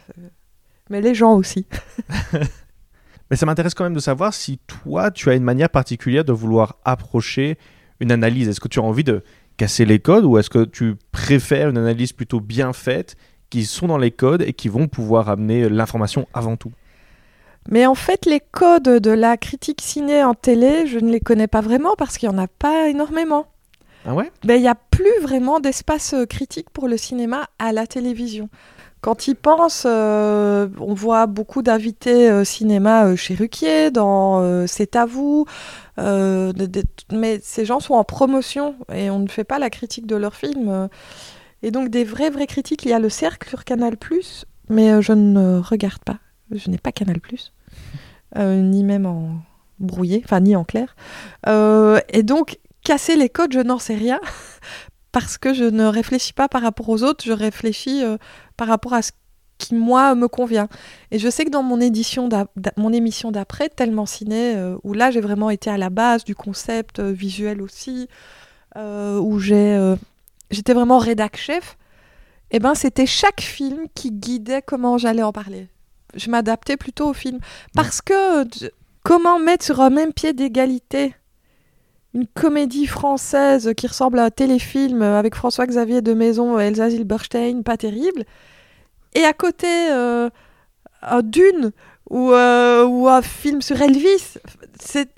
[0.90, 1.66] Mais les gens aussi.
[3.32, 6.34] Mais ça m'intéresse quand même de savoir si toi, tu as une manière particulière de
[6.34, 7.58] vouloir approcher
[8.02, 8.50] une analyse.
[8.50, 9.24] Est-ce que tu as envie de
[9.56, 13.16] casser les codes ou est-ce que tu préfères une analyse plutôt bien faite,
[13.50, 16.72] qui sont dans les codes et qui vont pouvoir amener l'information avant tout?
[17.70, 21.48] Mais en fait, les codes de la critique ciné en télé, je ne les connais
[21.48, 23.46] pas vraiment parce qu'il n'y en a pas énormément.
[24.06, 24.32] Ah ouais?
[24.44, 28.50] Ben, il n'y a plus vraiment d'espace euh, critique pour le cinéma à la télévision.
[29.02, 34.66] Quand ils pensent, euh, on voit beaucoup d'invités euh, cinéma euh, chez Ruquier, dans euh,
[34.68, 35.46] C'est à vous,
[35.98, 40.36] mais ces gens sont en promotion et on ne fait pas la critique de leurs
[40.36, 40.88] films.
[41.64, 43.98] Et donc des vrais, vrais critiques, il y a le Cercle sur Canal+,
[44.70, 46.18] mais je ne regarde pas.
[46.52, 47.20] Je n'ai pas Canal+,
[48.38, 49.42] ni même en
[49.80, 50.96] brouillé, enfin ni en clair.
[51.48, 54.20] Et donc, casser les codes, je n'en sais rien,
[55.12, 58.02] parce que je ne réfléchis pas par rapport aux autres, je réfléchis
[58.62, 59.12] par rapport à ce
[59.58, 60.68] qui, moi, me convient.
[61.10, 62.30] Et je sais que dans mon, édition
[62.78, 66.36] mon émission d'après, Tellement Ciné, euh, où là, j'ai vraiment été à la base du
[66.36, 68.08] concept euh, visuel aussi,
[68.78, 69.96] euh, où j'ai,
[70.52, 71.76] j'étais vraiment rédac chef,
[72.52, 75.68] et ben c'était chaque film qui guidait comment j'allais en parler.
[76.14, 77.40] Je m'adaptais plutôt au film.
[77.74, 78.44] Parce que
[79.02, 81.16] comment mettre sur un même pied d'égalité
[82.14, 87.78] une comédie française qui ressemble à un téléfilm avec François-Xavier de Maison Elsa Zilberstein, pas
[87.78, 88.26] terrible.
[89.14, 90.30] Et à côté, euh,
[91.02, 91.72] un Dune
[92.10, 94.38] ou, euh, ou un film sur Elvis.
[94.80, 95.10] C'est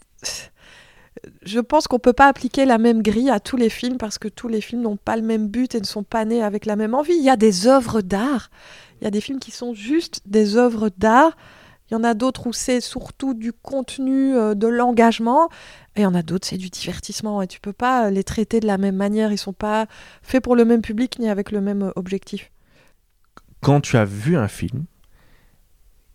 [1.43, 4.27] je pense qu'on peut pas appliquer la même grille à tous les films parce que
[4.27, 6.75] tous les films n'ont pas le même but et ne sont pas nés avec la
[6.75, 7.15] même envie.
[7.15, 8.49] Il y a des œuvres d'art.
[9.01, 11.35] Il y a des films qui sont juste des œuvres d'art.
[11.89, 15.49] Il y en a d'autres où c'est surtout du contenu, euh, de l'engagement.
[15.95, 17.41] Et il y en a d'autres, c'est du divertissement.
[17.41, 19.31] Et tu peux pas les traiter de la même manière.
[19.31, 19.87] Ils sont pas
[20.21, 22.52] faits pour le même public ni avec le même objectif.
[23.63, 24.85] Quand tu as vu un film,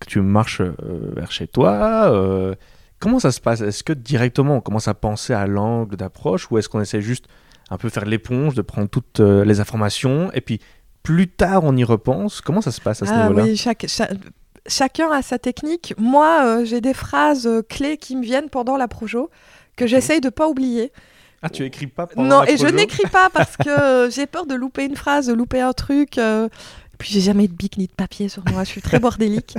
[0.01, 0.75] que tu marches euh,
[1.17, 2.55] vers chez toi, euh,
[3.01, 3.61] comment ça se passe?
[3.61, 7.25] Est-ce que directement on commence à penser à l'angle d'approche ou est-ce qu'on essaie juste
[7.71, 10.61] un peu faire l'éponge, de prendre toutes euh, les informations et puis
[11.03, 12.41] plus tard on y repense?
[12.41, 13.43] Comment ça se passe à ce Ah niveau-là?
[13.45, 14.09] oui, chaque- cha-
[14.67, 15.95] chacun a sa technique.
[15.99, 19.31] Moi, euh, j'ai des phrases euh, clés qui me viennent pendant la projo
[19.77, 20.93] que j'essaye de pas oublier.
[21.41, 24.45] Ah, tu écris pas pendant Non, la et je n'écris pas parce que j'ai peur
[24.47, 26.19] de louper une phrase, de louper un truc.
[26.19, 26.49] euh,
[26.99, 29.55] puis j'ai jamais de bic ni de papier sur moi, je suis très bordélique.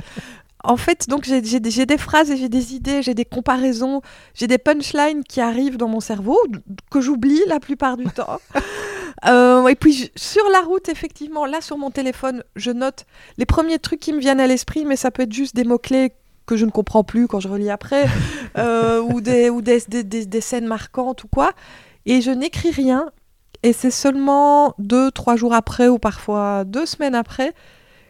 [0.62, 4.02] En fait, donc j'ai des phrases et j'ai des idées, j'ai des comparaisons,
[4.34, 6.38] j'ai des punchlines qui arrivent dans mon cerveau
[6.90, 8.40] que j'oublie la plupart du temps.
[9.26, 13.04] Euh, et puis je- sur la route, effectivement, là sur mon téléphone, je note
[13.36, 16.12] les premiers trucs qui me viennent à l'esprit, mais ça peut être juste des mots-clés
[16.46, 18.06] que je ne comprends plus quand je relis après,
[18.56, 21.52] euh, ou, des, ou des, des- des- des scènes marquantes ou quoi.
[22.06, 23.10] Et je n'écris rien.
[23.62, 27.52] Et c'est seulement deux, trois jours après, ou parfois deux semaines après,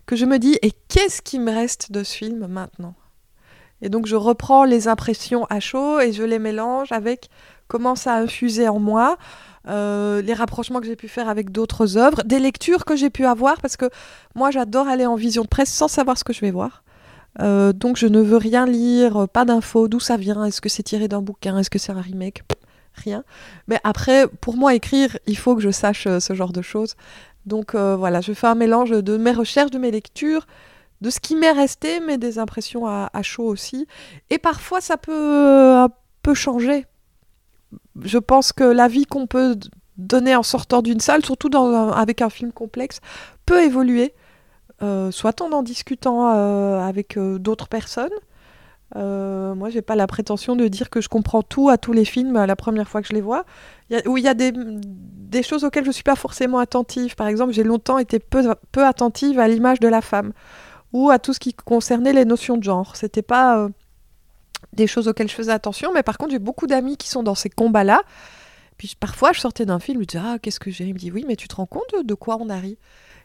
[0.07, 2.95] que je me dis, et qu'est-ce qui me reste de ce film maintenant?
[3.83, 7.31] Et donc je reprends les impressions à chaud et je les mélange avec
[7.69, 9.17] comment ça a infusé en moi,
[9.69, 13.25] euh, les rapprochements que j'ai pu faire avec d'autres œuvres, des lectures que j'ai pu
[13.25, 13.89] avoir, parce que
[14.35, 16.83] moi j'adore aller en vision de presse sans savoir ce que je vais voir.
[17.41, 20.83] Euh, donc je ne veux rien lire, pas d'infos, d'où ça vient, est-ce que c'est
[20.83, 22.43] tiré d'un bouquin, est-ce que c'est un remake,
[22.95, 23.25] rien.
[23.69, 26.97] Mais après, pour moi écrire, il faut que je sache euh, ce genre de choses.
[27.47, 30.47] Donc euh, voilà, je fais un mélange de mes recherches, de mes lectures,
[31.01, 33.87] de ce qui m'est resté, mais des impressions à, chaud aussi.
[34.29, 35.89] Et parfois ça peut euh, un
[36.23, 36.87] peu changer.
[38.03, 39.57] Je pense que la vie qu'on peut
[39.97, 41.51] donner en sortant d'une salle, surtout
[41.95, 43.01] avec un film complexe,
[43.47, 44.15] peut évoluer
[45.11, 48.11] soit en en discutant avec d'autres personnes.
[48.97, 52.05] Euh, moi, j'ai pas la prétention de dire que je comprends tout à tous les
[52.05, 53.45] films la première fois que je les vois.
[53.91, 57.15] Y où il y a des, choses auxquelles je suis pas forcément attentive.
[57.15, 58.45] Par exemple, j'ai longtemps été peu,
[58.85, 60.33] attentive à l'image de la femme
[60.93, 62.97] ou à tout ce qui concernait les notions de genre.
[62.97, 63.69] C'était pas euh,
[64.73, 67.37] des choses auxquelles je faisais attention, mais par contre, j'ai beaucoup d'amis qui sont dans
[67.37, 68.03] ces combats-là.
[68.77, 70.99] Puis parfois, je sortais d'un film, je me disais Ah, qu'est-ce que j'ai Il me
[70.99, 71.13] dit?
[71.13, 72.77] Oui, mais tu te rends compte de, quoi on a ri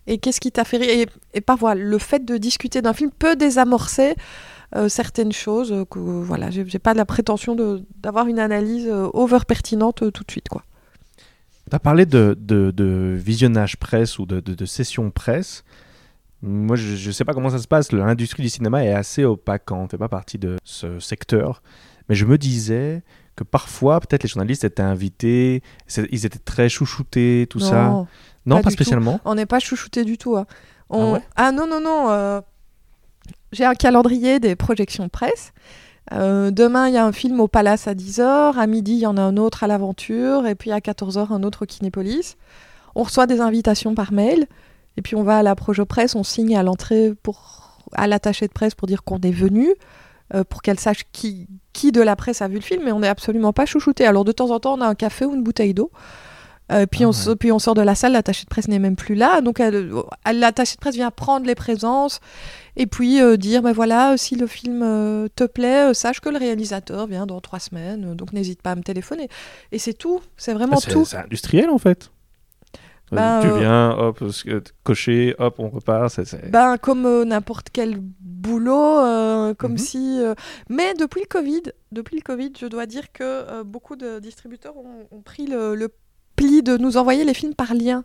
[0.06, 0.90] Et qu'est-ce qui t'a fait rire?
[0.90, 4.16] Et, et parfois, le fait de discuter d'un film peut désamorcer
[4.76, 7.56] euh, certaines choses euh, que voilà, j'ai pas la prétention
[7.98, 10.64] d'avoir une analyse euh, over pertinente tout de suite quoi.
[11.70, 15.64] Tu as parlé de, de- de visionnage presse ou de, de, session presse.
[16.44, 17.92] Moi, je ne sais pas comment ça se passe.
[17.92, 21.64] L'industrie du cinéma est assez opaque quand on ne fait pas partie de ce secteur.
[22.08, 23.02] Mais je me disais
[23.36, 25.64] que parfois, peut-être les journalistes étaient invités,
[26.12, 27.86] ils étaient très chouchoutés, tout ça.
[27.90, 28.08] Non,
[28.46, 28.84] Non, pas pas, du tout.
[28.84, 29.20] spécialement.
[29.26, 30.38] on n'est pas chouchouté du tout.
[30.38, 30.46] hein.
[30.92, 31.22] On- Ah ouais?
[31.36, 32.12] Ah non non non.
[32.12, 32.42] euh,
[33.56, 35.54] J'ai un calendrier des projections de presse.
[36.12, 38.58] Euh, demain, il y a un film au Palace à 10h.
[38.58, 40.46] À midi, il y en a un autre à l'Aventure.
[40.46, 42.36] Et puis à 14h, un autre au Kinépolis.
[42.96, 44.48] On reçoit des invitations par mail.
[44.98, 46.16] Et puis on va à la Projo Presse.
[46.16, 49.70] On signe à l'entrée pour à l'attaché de presse pour dire qu'on est venu.
[50.34, 52.84] euh, pour qu'elle sache qui, qui de la presse a vu le film.
[52.84, 54.06] Mais on n'est absolument pas chouchouté.
[54.06, 55.92] Alors de temps en temps, on a un café ou une bouteille d'eau.
[56.72, 57.16] Euh, puis, Ah on, ouais.
[57.18, 59.42] s- puis on sort de la salle, l'attaché de presse n'est même plus là.
[59.42, 59.92] Donc elle-
[60.26, 62.20] elle- l'attaché de presse vient prendre les présences
[62.76, 66.20] et puis euh, dire ben voilà, euh, si le film euh, te plaît, euh, sache
[66.22, 69.30] que le réalisateur vient dans trois semaines, euh, donc n'hésite pas à me téléphoner.
[69.72, 71.06] Et c'est tout, c'est vraiment Ah, tout.
[71.06, 72.10] c'est industriel en fait.
[73.12, 76.10] Ben, tu euh, viens, hop, euh, cocher, hop, on repart.
[76.10, 79.78] c'est- Ben, comme euh, n'importe quel boulot, euh, comme Mhm.
[79.78, 80.20] si.
[80.20, 80.34] euh,
[80.70, 84.76] Mais depuis le Covid, depuis le Covid, je dois dire que euh, beaucoup de distributeurs
[84.76, 85.90] ont, ont pris le, le
[86.36, 88.04] pli de nous envoyer les films par lien.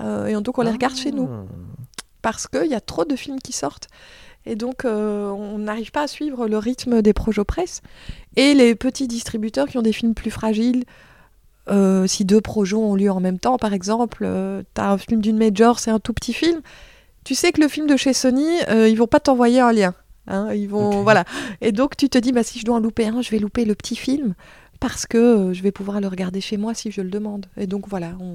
[0.00, 1.28] Euh, et donc on les regarde chez nous.
[1.30, 1.44] Ah.
[2.22, 3.88] parce qu'il y a trop de films qui sortent.
[4.46, 7.82] Et donc, euh, on n'arrive pas à suivre le rythme des projets presse.
[8.36, 10.84] Et les petits distributeurs qui ont des films plus fragiles,
[11.68, 14.26] euh, si deux projets ont lieu en même temps, par exemple,
[14.74, 16.62] tu as un film d'une major, c'est un tout petit film,
[17.24, 19.94] tu sais que le film de chez Sony, euh, ils vont pas t'envoyer un lien.
[20.26, 21.24] hein, ils vont, voilà.
[21.60, 23.64] Et donc, tu te dis, bah, si je dois en louper un, je vais louper
[23.64, 24.34] le petit film.
[24.80, 27.46] Parce que euh, je vais pouvoir le regarder chez moi si je le demande.
[27.58, 28.34] Et donc voilà, on,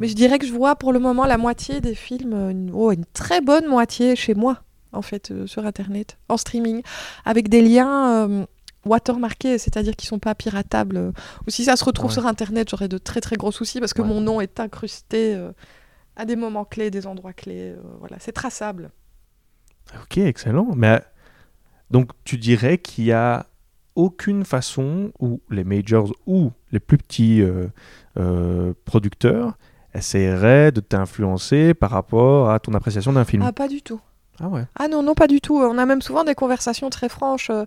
[0.00, 2.70] mais je dirais que je vois pour le moment la moitié des films, euh, une,
[2.74, 6.82] oh, une très bonne moitié chez moi, en fait, euh, sur Internet, en streaming,
[7.24, 8.44] avec des liens euh,
[8.84, 11.12] watermarkés, c'est-à-dire qui sont pas piratables.
[11.46, 12.14] Ou si ça se retrouve Ouais.
[12.14, 14.08] sur Internet, j'aurais de très très gros soucis parce que Ouais.
[14.08, 15.52] mon nom est incrusté euh,
[16.16, 17.74] à des moments clés, des endroits clés.
[17.98, 18.90] voilà, c'est traçable.
[20.02, 20.68] Ok, excellent.
[20.76, 21.00] Mais
[21.90, 23.46] donc tu dirais qu'il y a
[23.98, 27.66] aucune façon où les majors ou les plus petits euh,
[28.18, 29.58] euh, producteurs
[29.94, 33.42] essaieraient de t'influencer par rapport à ton appréciation d'un film.
[33.44, 34.00] Ah, pas du tout.
[34.40, 34.64] Ah ouais.
[34.78, 35.56] Ah non, non, pas du tout.
[35.58, 37.50] On a même souvent des conversations très franches.
[37.50, 37.64] euh.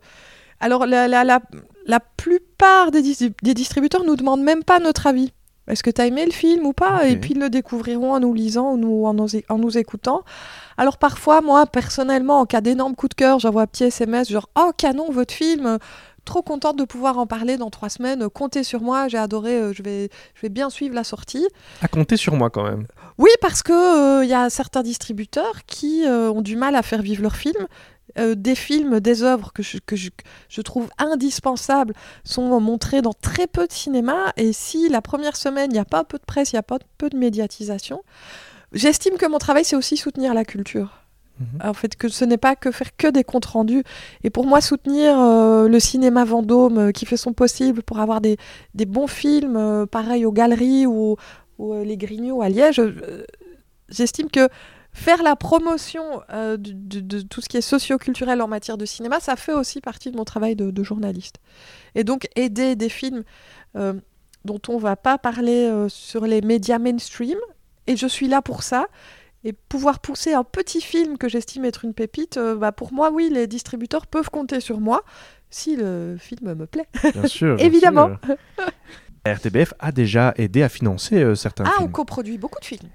[0.62, 1.41] Alors, la, la, la,
[1.86, 5.34] la plupart des, dis- des distributeurs nous demandent même pas notre avis.
[5.67, 7.08] Est-ce que tu as aimé le film ou pas?
[7.08, 10.24] Et puis ils le découvriront en nous lisant ou nous, en, nous, en nous écoutant.
[10.78, 14.50] Alors parfois, moi, personnellement, en cas d'énorme coup de cœur, j'envoie un petit SMS genre
[14.60, 15.78] «Oh, canon, votre film
[16.25, 18.29] Trop contente de pouvoir en parler dans trois semaines.
[18.29, 21.47] Comptez sur moi, j'ai adoré, euh, je vais, je vais bien suivre la sortie.»
[21.81, 22.86] À compter sur moi quand même.
[23.17, 27.01] Oui, parce que il y a certains distributeurs qui euh, ont du mal à faire
[27.01, 27.67] vivre leurs films.
[28.19, 30.10] Euh, des films, des œuvres que je, que je,
[30.49, 31.93] je trouve indispensables
[32.25, 34.34] sont montrés dans très peu de cinéma.
[34.36, 36.60] Et si la première semaine, il n'y a pas un peu de presse, il n'y
[36.60, 38.03] a pas peu de médiatisation,
[38.73, 41.01] j'estime que mon travail, c'est aussi soutenir la culture.
[41.41, 41.69] Mhm.
[41.69, 43.84] En fait, que ce n'est pas que faire que des comptes rendus.
[44.23, 48.21] Et pour moi, soutenir euh, le cinéma Vendôme euh, qui fait son possible pour avoir
[48.21, 48.38] des,
[48.75, 51.17] des bons films, euh, pareil aux galeries ou,
[51.58, 52.82] ou, euh, les Grignots à Liège,
[53.89, 54.47] j'estime que
[54.93, 59.54] faire la promotion de, tout ce qui est socio-culturel en matière de cinéma, ça fait
[59.54, 61.38] aussi partie de mon travail de, de journaliste.
[61.95, 63.23] Et donc, aider des films
[63.73, 67.38] dont on va pas parler sur les médias mainstream,
[67.88, 68.88] et je suis là pour ça.
[69.43, 73.10] Et pouvoir pousser un petit film que j'estime être une pépite, euh, bah pour moi,
[73.12, 75.01] oui, les distributeurs peuvent compter sur moi
[75.49, 76.88] si le film me plaît.
[77.13, 77.56] Bien sûr.
[77.58, 78.10] bien Évidemment.
[78.25, 78.36] sûr.
[79.25, 81.91] RTBF a déjà aidé à financer euh, certains Ah, on films.
[81.91, 82.89] coproduit beaucoup de films.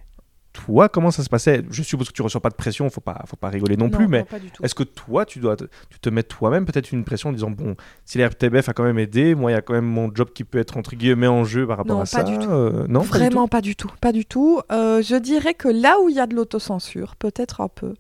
[0.64, 1.62] Toi, comment ça se passait?
[1.70, 4.08] Je suppose que tu reçois pas de pression, faut pas, faut pas rigoler non, plus,
[4.08, 4.24] mais
[4.62, 7.50] est-ce que toi, tu dois, te- tu te mets toi-même peut-être une pression en disant
[7.50, 10.10] bon, si la RTBF a quand même aidé, moi, il y a quand même mon
[10.14, 12.22] job qui peut être entre guillemets en jeu par rapport Non, à pas ça.
[12.22, 12.50] du tout.
[12.50, 13.18] euh, non, pas du tout?
[13.18, 14.60] Vraiment pas du tout, pas du tout.
[14.72, 17.94] Euh, je dirais que là où il y a de l'autocensure, peut-être un peu,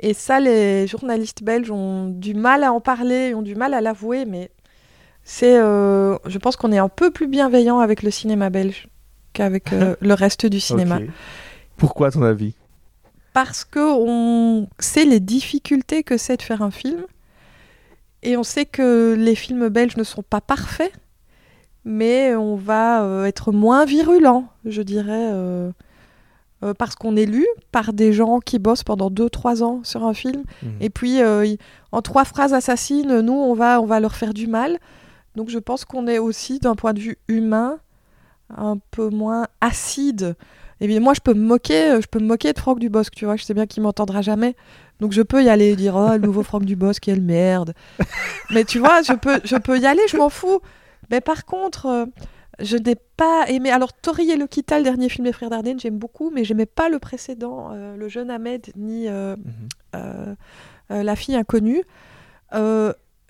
[0.00, 3.80] et ça les journalistes belges ont du mal à en parler, ont du mal à
[3.80, 4.50] l'avouer, mais
[5.24, 8.88] c'est, euh, je pense qu'on est un peu plus bienveillant avec le cinéma belge
[9.34, 11.00] qu'avec euh, le reste du cinéma.
[11.78, 12.54] Pourquoi, à ton avis?
[13.32, 17.02] Parce que on sait les difficultés que c'est de faire un film,
[18.22, 20.92] et on sait que les films belges ne sont pas parfaits,
[21.84, 25.70] mais on va euh, être moins virulent, je dirais, euh,
[26.64, 30.14] euh, parce qu'on est lu par des gens qui bossent pendant 2-3 ans sur un
[30.14, 30.70] film, Mhm.
[30.80, 31.18] et puis
[31.92, 34.78] en trois phrases assassines, nous, on va, on va leur faire du mal.
[35.36, 37.78] Donc je pense qu'on est aussi, d'un point de vue humain,
[38.56, 40.34] un peu moins acide.
[40.80, 43.12] Et bien, moi, je peux me moquer, euh, je peux me moquer de Franck Dubosc,
[43.14, 44.54] tu vois, je sais bien qu'il m'entendra jamais.
[45.00, 47.72] Donc je peux y aller et dire oh le nouveau Franck Dubosc quelle merde.
[48.50, 50.60] Mais tu vois, je peux je peux y aller, je m'en fous.
[51.10, 52.06] Mais par contre, euh,
[52.60, 53.70] je n'ai pas aimé.
[53.70, 56.66] Alors Tori et le Kita, le dernier film des frères Dardenne, j'aime beaucoup, mais j'aimais
[56.66, 59.36] pas le précédent, euh, le jeune Ahmed ni euh,
[59.94, 60.36] Mhm.
[60.90, 61.82] la fille inconnue.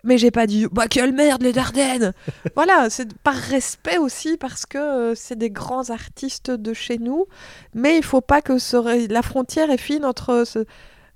[0.05, 2.13] Mais j'ai pas dit bah quelle merde les Dardennes.
[2.55, 7.27] voilà, c'est par respect aussi parce que euh, c'est des grands artistes de chez nous,
[7.75, 10.65] mais il faut pas que ce la frontière est fine entre ce-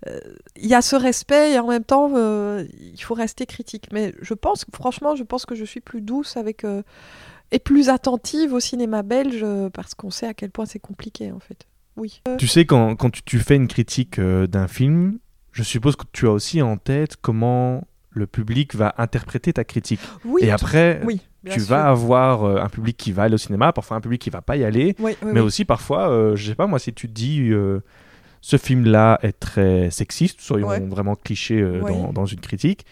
[0.08, 0.18] euh,
[0.56, 3.86] il y a ce respect et en même temps euh, il faut rester critique.
[3.92, 6.64] Mais je pense franchement, je pense que je suis plus douce avec
[7.52, 11.38] et plus attentive au cinéma belge parce qu'on sait à quel point c'est compliqué en
[11.38, 11.66] fait.
[11.96, 12.20] Oui.
[12.38, 15.18] Tu sais, quand, quand tu, tu fais une critique d'un film,
[15.52, 17.84] je suppose que tu as aussi en tête comment
[18.14, 20.01] le public va interpréter ta critique.
[20.25, 20.42] oui.
[20.44, 21.20] Et après, oui.
[21.51, 21.68] tu sûr.
[21.70, 24.42] vas avoir euh, un public qui va aller au cinéma, parfois un public qui va
[24.42, 27.12] pas y aller, Oui, mais aussi parfois, euh, je sais pas moi, si tu te
[27.12, 27.81] dis euh,
[28.40, 30.81] ce film-là est très sexiste, soyons Ouais.
[30.81, 32.85] vraiment clichés euh, dans, dans une critique,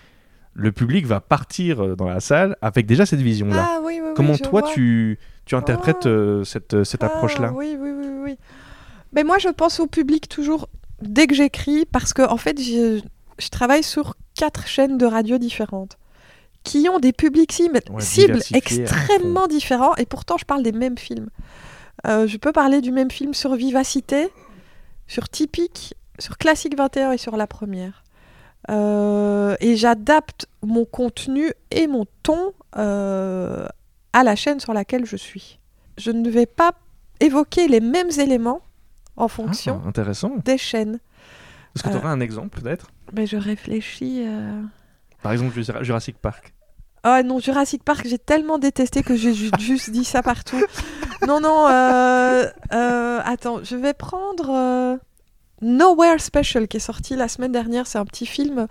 [0.54, 3.66] le public va partir dans la salle avec déjà cette vision-là.
[3.68, 4.70] Ah oui, oui, oui, Comment toi vois.
[4.72, 7.52] tu, tu interprètes euh, cette, cette Ah, approche-là?
[7.54, 8.36] Oui, oui, oui, oui.
[9.12, 10.68] Mais moi, je pense au public toujours
[11.02, 13.00] dès que j'écris, parce que en fait, je,
[13.38, 15.98] je travaille sur quatre chaînes de radio différentes
[16.64, 20.62] qui ont des publics cibles, Ouais, cibles diversifiés à extrêmement différents, et pourtant, je parle
[20.62, 21.28] des mêmes films.
[22.06, 24.28] Euh, je peux parler du même film sur Vivacité,
[25.06, 28.02] sur Typique, sur Classique 21 et sur La Première.
[28.70, 33.66] Euh, et j'adapte mon contenu et mon ton euh,
[34.12, 35.58] à la chaîne sur laquelle je suis.
[35.98, 36.72] Je ne vais pas
[37.20, 38.60] évoquer les mêmes éléments
[39.16, 40.32] en fonction Ah, intéressant.
[40.44, 40.98] des chaînes.
[41.74, 41.98] Est-ce que tu Euh.
[41.98, 42.90] auras un exemple peut-être?
[43.12, 44.22] Mais je réfléchis.
[44.26, 44.60] euh,
[45.22, 46.54] Par exemple Jura- Jurassic Park.
[47.02, 50.60] Ah non, Jurassic Park, j'ai tellement détesté que j'ai ju- juste dit ça partout.
[51.26, 54.96] Non, non, euh, euh, attends, je vais prendre euh,
[55.62, 57.86] Nowhere Special qui est sorti la semaine dernière.
[57.86, 58.66] C'est un petit film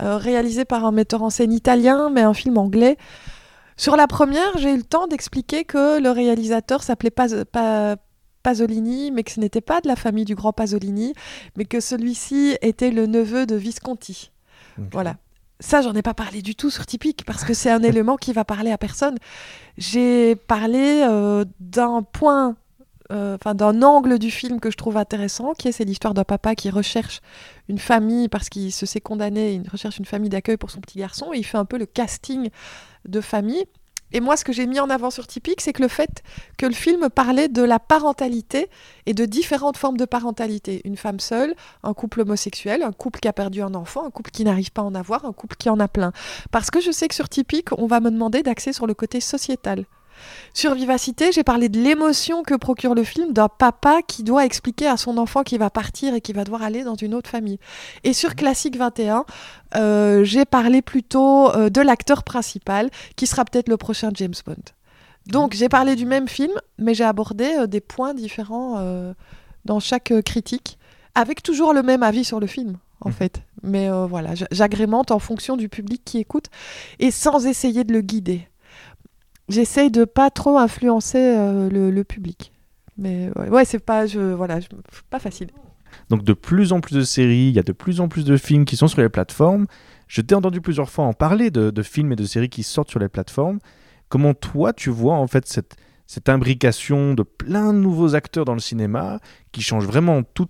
[0.00, 2.96] euh, réalisé par un metteur en scène italien, mais un film anglais.
[3.76, 7.96] Sur la première, j'ai eu le temps d'expliquer que le réalisateur s'appelait pas, pas,
[8.42, 11.14] Pasolini, mais que ce n'était pas de la famille du grand Pasolini,
[11.56, 14.30] mais que celui-ci était le neveu de Visconti.
[14.92, 15.16] Voilà.
[15.60, 18.32] Ça, j'en ai pas parlé du tout sur Typique parce que c'est un élément qui
[18.32, 19.16] va parler à personne.
[19.76, 22.56] J'ai parlé euh, d'un point,
[23.12, 26.24] euh, enfin d'un angle du film que je trouve intéressant, qui est c'est l'histoire d'un
[26.24, 27.20] papa qui recherche
[27.68, 30.98] une famille parce qu'il se sait condamné, il recherche une famille d'accueil pour son petit
[30.98, 32.48] garçon et il fait un peu le casting
[33.06, 33.64] de famille.
[34.12, 36.22] Et moi, ce que j'ai mis en avant sur Typique, c'est que le fait
[36.58, 38.68] que le film parlait de la parentalité
[39.06, 40.80] et de différentes formes de parentalité.
[40.84, 44.30] Une femme seule, un couple homosexuel, un couple qui a perdu un enfant, un couple
[44.30, 46.12] qui n'arrive pas à en avoir, un couple qui en a plein.
[46.50, 49.20] Parce que je sais que sur Typique, on va me demander d'axer sur le côté
[49.20, 49.84] sociétal.
[50.54, 54.86] Sur Vivacité, j'ai parlé de l'émotion que procure le film d'un papa qui doit expliquer
[54.86, 57.58] à son enfant qu'il va partir et qu'il va devoir aller dans une autre famille.
[58.04, 59.24] Et sur Classique 21,
[59.76, 64.54] euh, j'ai parlé plutôt euh, de l'acteur principal qui sera peut-être le prochain James Bond.
[65.26, 68.82] Donc j'ai parlé du même film, mais j'ai abordé euh, des points différents
[69.64, 70.78] dans chaque critique,
[71.14, 73.14] avec toujours le même avis sur le film, en Mhm.
[73.14, 73.42] fait.
[73.62, 76.46] Mais euh, voilà, j'agrémente en fonction du public qui écoute
[76.98, 78.48] et sans essayer de le guider.
[79.50, 82.52] J'essaye de pas trop influencer euh, le, public.
[82.96, 84.60] Mais ouais, ouais, c'est pas, voilà,
[85.10, 85.48] pas facile.
[86.08, 88.36] Donc de plus en plus de séries, il y a de plus en plus de
[88.36, 89.66] films qui sont sur les plateformes.
[90.06, 93.00] Je t'ai entendu plusieurs fois en parler de, films et de séries qui sortent sur
[93.00, 93.58] les plateformes.
[94.08, 98.54] Comment toi tu vois en fait cette, cette imbrication de plein de nouveaux acteurs dans
[98.54, 99.20] le cinéma
[99.52, 100.48] qui changent vraiment tout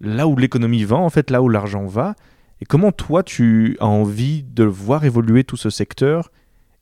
[0.00, 2.14] là où l'économie va, en fait là où l'argent va?
[2.60, 6.30] Et comment toi tu as envie de voir évoluer tout ce secteur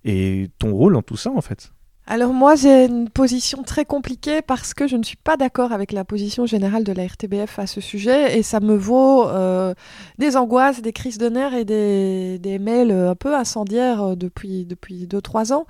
[0.04, 1.72] et ton rôle dans tout ça en fait
[2.06, 5.92] Alors moi, j'ai une position très compliquée parce que je ne suis pas d'accord avec
[5.92, 9.74] la position générale de la RTBF à ce sujet et ça me vaut euh,
[10.18, 14.64] des angoisses, des crises de nerfs et des, des mails un peu incendiaires euh, depuis
[14.64, 15.66] depuis deux trois ans.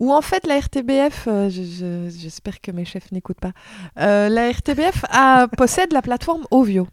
[0.00, 3.52] Où en fait la RTBF, euh, je- je- j'espère que mes chefs n'écoutent pas,
[4.00, 6.88] euh, la RTBF a, possède la plateforme Ovio,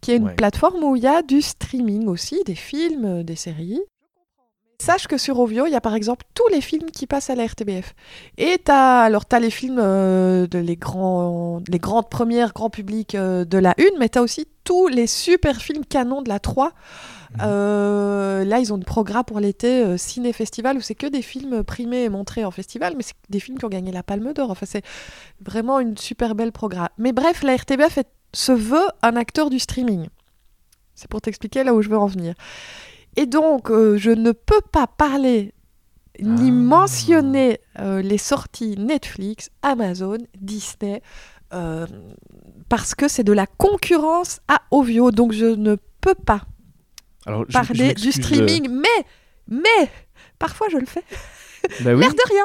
[0.00, 0.34] qui est une Ouais.
[0.34, 3.80] plateforme où il y a du streaming aussi, des films, des séries.
[4.78, 7.34] Sache que sur Ovio, il y a par exemple tous les films qui passent à
[7.34, 7.94] la RTBF.
[8.36, 13.14] Et t'as alors t'as les films euh, de les grands les grandes premières grand public
[13.14, 16.72] euh, de la une, mais t'as aussi tous les super films canons de la 3.
[17.42, 21.22] Euh, là, ils ont une programme pour l'été euh, ciné festival où c'est que des
[21.22, 24.32] films primés et montrés en festival, mais c'est des films qui ont gagné la Palme
[24.32, 24.50] d'Or.
[24.50, 24.82] Enfin, c'est
[25.40, 26.88] vraiment une super belle programme.
[26.98, 30.08] Mais bref, la RTBF est- se veut un acteur du streaming.
[30.94, 32.34] C'est pour t'expliquer là où je veux en venir.
[33.16, 35.52] Et donc, euh, je ne peux pas parler
[36.20, 36.52] ni Ah.
[36.52, 41.02] mentionner euh, les sorties Netflix, Amazon, Disney,
[41.52, 41.86] euh,
[42.68, 45.10] parce que c'est de la concurrence à Ovio.
[45.10, 46.42] Donc, je ne peux pas
[47.26, 49.04] Alors, je- je parler du streaming, mais,
[49.48, 49.90] mais,
[50.38, 51.04] parfois je le fais.
[51.84, 52.00] bah oui.
[52.00, 52.44] L'air de rien.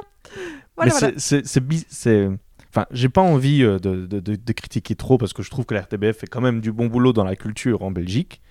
[0.76, 1.16] Voilà, Mais voilà.
[1.18, 2.30] c'est-
[2.74, 5.74] Enfin, j'ai pas envie de, de- de- de critiquer trop parce que je trouve que
[5.74, 8.42] la RTBF fait quand même du bon boulot dans la culture en Belgique.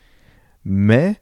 [0.67, 1.17] Mais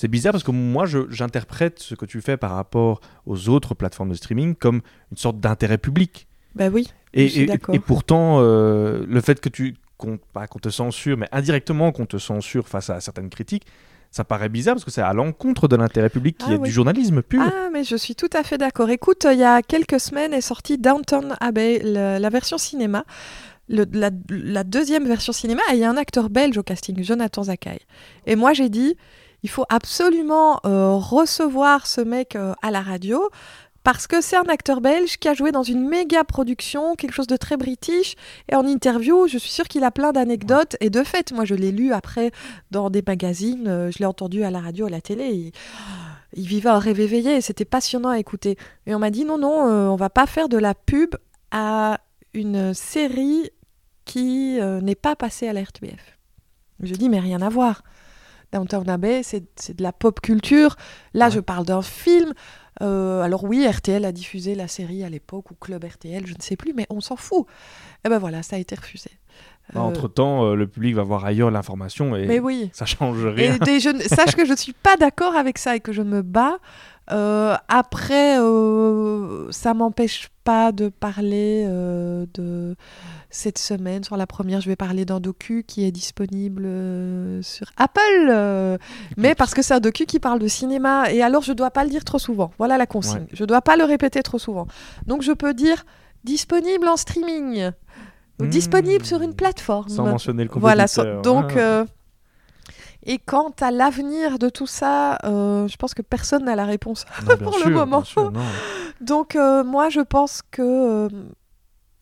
[0.00, 4.10] c'est bizarre parce que moi, j'interprète ce que tu fais par rapport aux autres plateformes
[4.10, 4.80] de streaming comme
[5.10, 6.28] une sorte d'intérêt public.
[6.54, 6.86] Bah oui.
[7.14, 11.16] Et, Je suis et- pourtant, euh, le fait que tu qu'on pas qu'on te censure,
[11.16, 13.66] mais indirectement qu'on te censure face à certaines critiques,
[14.12, 16.68] ça paraît bizarre parce que c'est à l'encontre de l'intérêt public qui Ah est oui.
[16.68, 17.42] du journalisme pur.
[17.44, 18.90] Ah, mais je suis tout à fait d'accord.
[18.90, 23.04] Écoute, il y a quelques semaines est sortie Downton Abbey, le- la version cinéma.
[23.68, 27.02] Le- la, la deuxième version cinéma, et il y a un acteur belge au casting,
[27.02, 27.80] Jonathan Zakaï.
[28.26, 28.96] Et moi, j'ai dit,
[29.42, 33.28] il faut absolument euh, recevoir ce mec euh, à la radio,
[33.84, 37.26] parce que c'est un acteur belge qui a joué dans une méga production, quelque chose
[37.26, 38.16] de très british,
[38.50, 41.54] et en interview, je suis sûre qu'il a plein d'anecdotes, et de fait, moi, je
[41.54, 42.30] l'ai lu après
[42.70, 45.52] dans des magazines, euh, je l'ai entendu à la radio, à la télé, il,
[46.34, 48.56] il vivait un rêve éveillé, et c'était passionnant à écouter.
[48.86, 51.14] Et on m'a dit, non, non, euh, on va pas faire de la pub
[51.50, 52.00] à
[52.34, 53.50] une série
[54.04, 56.18] qui euh, n'est pas passée à la RTBF.
[56.82, 57.82] Je dis, mais rien à voir.
[58.52, 59.42] Downtown Abbey, c'est
[59.76, 60.76] de la pop culture.
[61.14, 61.30] Là, Ouais.
[61.30, 62.32] je parle d'un film.
[62.80, 66.40] Euh, alors oui, RTL a diffusé la série à l'époque, ou Club RTL, je ne
[66.40, 67.46] sais plus, mais on s'en fout.
[68.04, 69.10] Et ben voilà, ça a été refusé.
[69.76, 72.70] Euh, Entre temps, le public va voir ailleurs l'information et mais oui.
[72.72, 73.56] ça change rien.
[73.66, 76.02] Et je ne- sache que je ne suis pas d'accord avec ça et que je
[76.02, 76.58] me bats.
[77.10, 82.76] Euh, après, euh, ça m'empêche pas de parler euh, de
[83.30, 84.04] cette semaine.
[84.04, 88.00] Sur la première, je vais parler d'un docu qui est disponible euh, sur Apple.
[88.28, 88.76] euh,
[89.16, 91.10] mais parce que c'est un docu qui parle de cinéma.
[91.10, 92.50] Et alors, je dois pas le dire trop souvent.
[92.58, 93.20] Voilà la consigne.
[93.20, 93.26] Ouais.
[93.32, 94.66] Je dois pas le répéter trop souvent.
[95.06, 95.84] Donc, je peux dire
[96.24, 97.70] disponible en streaming.
[98.40, 98.48] Mmh.
[98.48, 99.88] Disponible sur une plateforme.
[99.88, 101.52] Sans mentionner le Voilà, so- donc.
[101.56, 101.58] Ah.
[101.58, 101.84] euh,
[103.04, 107.04] et quant à l'avenir de tout ça, euh, je pense que personne n'a la réponse.
[107.28, 108.04] Non, pour le moment.
[108.04, 108.32] sûr.
[109.00, 111.08] Donc, euh, moi, je pense que euh,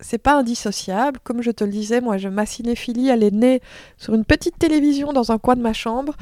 [0.01, 1.20] c'est pas indissociable.
[1.22, 3.61] Comme je te le disais, moi, je, ma cinéphilie, elle est née
[3.99, 6.14] sur une petite télévision dans un coin de ma chambre.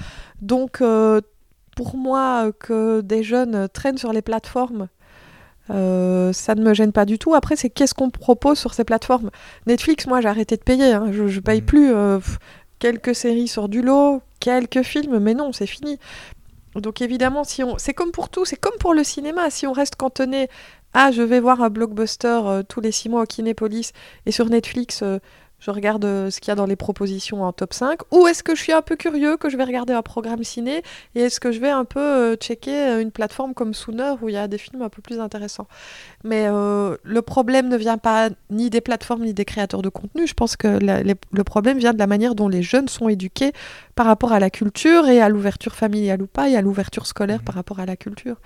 [0.43, 0.83] Donc,
[1.77, 4.89] pour moi, que des jeunes traînent sur les plateformes,
[5.71, 7.35] euh, ça ne me gêne pas du tout.
[7.35, 9.31] Après, c'est qu'est-ce qu'on propose sur ces plateformes?
[9.67, 10.93] Netflix, moi, j'ai arrêté de payer.
[10.93, 11.07] hein.
[11.13, 11.67] Je, je paye Mhm.
[11.67, 11.93] plus.
[11.95, 12.19] euh,
[12.81, 15.99] quelques séries sur du lot, quelques films, mais non, c'est fini.
[16.75, 19.49] Donc évidemment, si on, c'est comme pour tout, c'est comme pour le cinéma.
[19.49, 20.49] Si on reste cantonné,
[20.93, 23.93] ah, je vais voir un blockbuster euh, tous les six mois au Kinépolis
[24.27, 25.03] et sur Netflix,
[25.65, 28.01] je regarde euh, ce qu'il y a dans les propositions en top 5.
[28.13, 30.83] Ou est-ce que je suis un peu curieux, que je vais regarder un programme ciné
[31.15, 34.29] et est-ce que je vais un peu euh, checker euh, une plateforme comme Sooner où
[34.29, 35.67] il y a des films un peu plus intéressants.
[36.23, 40.27] Mais euh, le problème ne vient pas ni des plateformes ni des créateurs de contenu.
[40.27, 43.09] Je pense que la- les- le problème vient de la manière dont les jeunes sont
[43.09, 43.53] éduqués
[43.95, 47.39] par rapport à la culture et à l'ouverture familiale ou pas et à l'ouverture scolaire
[47.39, 47.45] Mhm.
[47.45, 48.37] par rapport à la culture.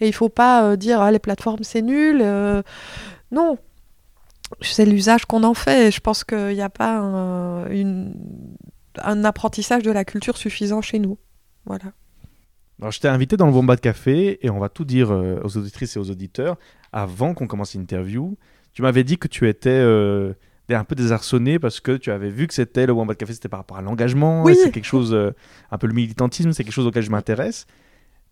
[0.00, 2.20] Et il faut pas euh, dire ah, les plateformes c'est nul.
[2.22, 2.62] euh,
[3.32, 3.58] non.
[4.60, 5.88] C'est l'usage qu'on en fait.
[5.88, 8.14] Et je pense qu'il n'y a pas un, une-
[9.02, 11.18] un apprentissage de la culture suffisant chez nous.
[11.64, 11.92] Voilà.
[12.80, 15.56] Alors, je t'ai invité dans le Wombat Café et on va tout dire euh, aux
[15.58, 16.56] auditrices et aux auditeurs
[16.92, 18.36] avant qu'on commence l'interview.
[18.72, 20.32] Tu m'avais dit que tu étais euh,
[20.70, 23.60] un peu désarçonné parce que tu avais vu que c'était le Wombat Café, c'était par
[23.60, 24.42] rapport à l'engagement.
[24.42, 24.56] Oui.
[24.60, 25.30] C'est quelque chose, euh,
[25.70, 27.66] un peu le militantisme, c'est quelque chose auquel je m'intéresse.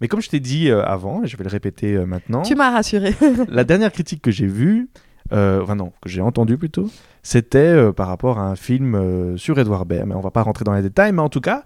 [0.01, 3.15] Mais comme je t'ai dit avant, et je vais le répéter maintenant, Tu m'as rassuré.
[3.49, 4.89] la dernière critique que j'ai vue,
[5.33, 6.91] euh, enfin non, que j'ai entendue plutôt,
[7.23, 10.07] c'était euh, par rapport à un film euh, sur Edouard Baird.
[10.07, 11.65] Mais on va pas rentrer dans les détails, mais en tout cas,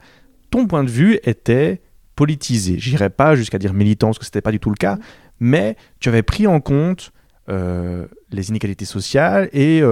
[0.50, 1.80] ton point de vue était
[2.16, 2.78] politisé.
[2.78, 4.98] J'irai pas jusqu'à dire militant, parce que c'était pas du tout le cas,
[5.40, 7.12] mais tu avais pris en compte
[7.48, 9.82] les inégalités sociales et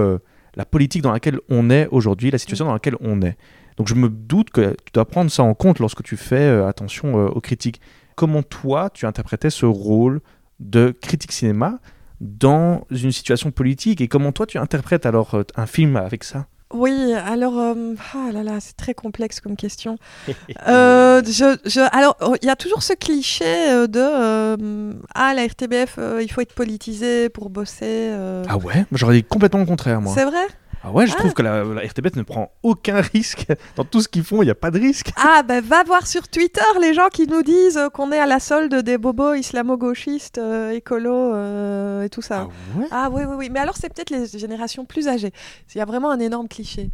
[0.55, 3.37] la politique dans laquelle on est aujourd'hui, la situation dans laquelle on est.
[3.77, 7.15] Donc je me doute que tu dois prendre ça en compte lorsque tu fais attention
[7.15, 7.81] aux critiques.
[8.15, 10.21] Comment toi, tu interprétais ce rôle
[10.59, 11.79] de critique cinéma
[12.21, 16.45] dans une situation politique et comment toi tu interprètes alors euh, un film avec ça?
[16.73, 19.97] Oui, alors, euh, ah là là, c'est très complexe comme question.
[20.67, 25.33] Euh, je, je, alors, oh, il y a toujours ce cliché euh, de euh, ah
[25.33, 27.81] la RTBF, euh, il faut être politisé pour bosser.
[28.11, 28.43] euh.
[28.47, 28.85] Ah ouais?
[28.91, 30.13] J'aurais dit complètement le contraire moi.
[30.15, 30.45] C'est vrai?
[30.83, 31.19] Ah ouais, je Ah.
[31.19, 34.45] trouve que la, la RTBF ne prend aucun risque dans tout ce qu'ils font, il
[34.45, 35.11] n'y a pas de risque.
[35.17, 38.25] Ah ben va voir sur Twitter les gens qui nous disent euh, qu'on est à
[38.25, 42.47] la solde des bobos islamo-gauchistes, euh, écolos euh, et tout ça.
[42.75, 42.87] ouais?
[42.91, 43.49] Ah oui, oui, oui.
[43.51, 45.31] Mais alors, c'est peut-être les générations plus âgées.
[45.73, 46.89] Il y a vraiment un énorme cliché.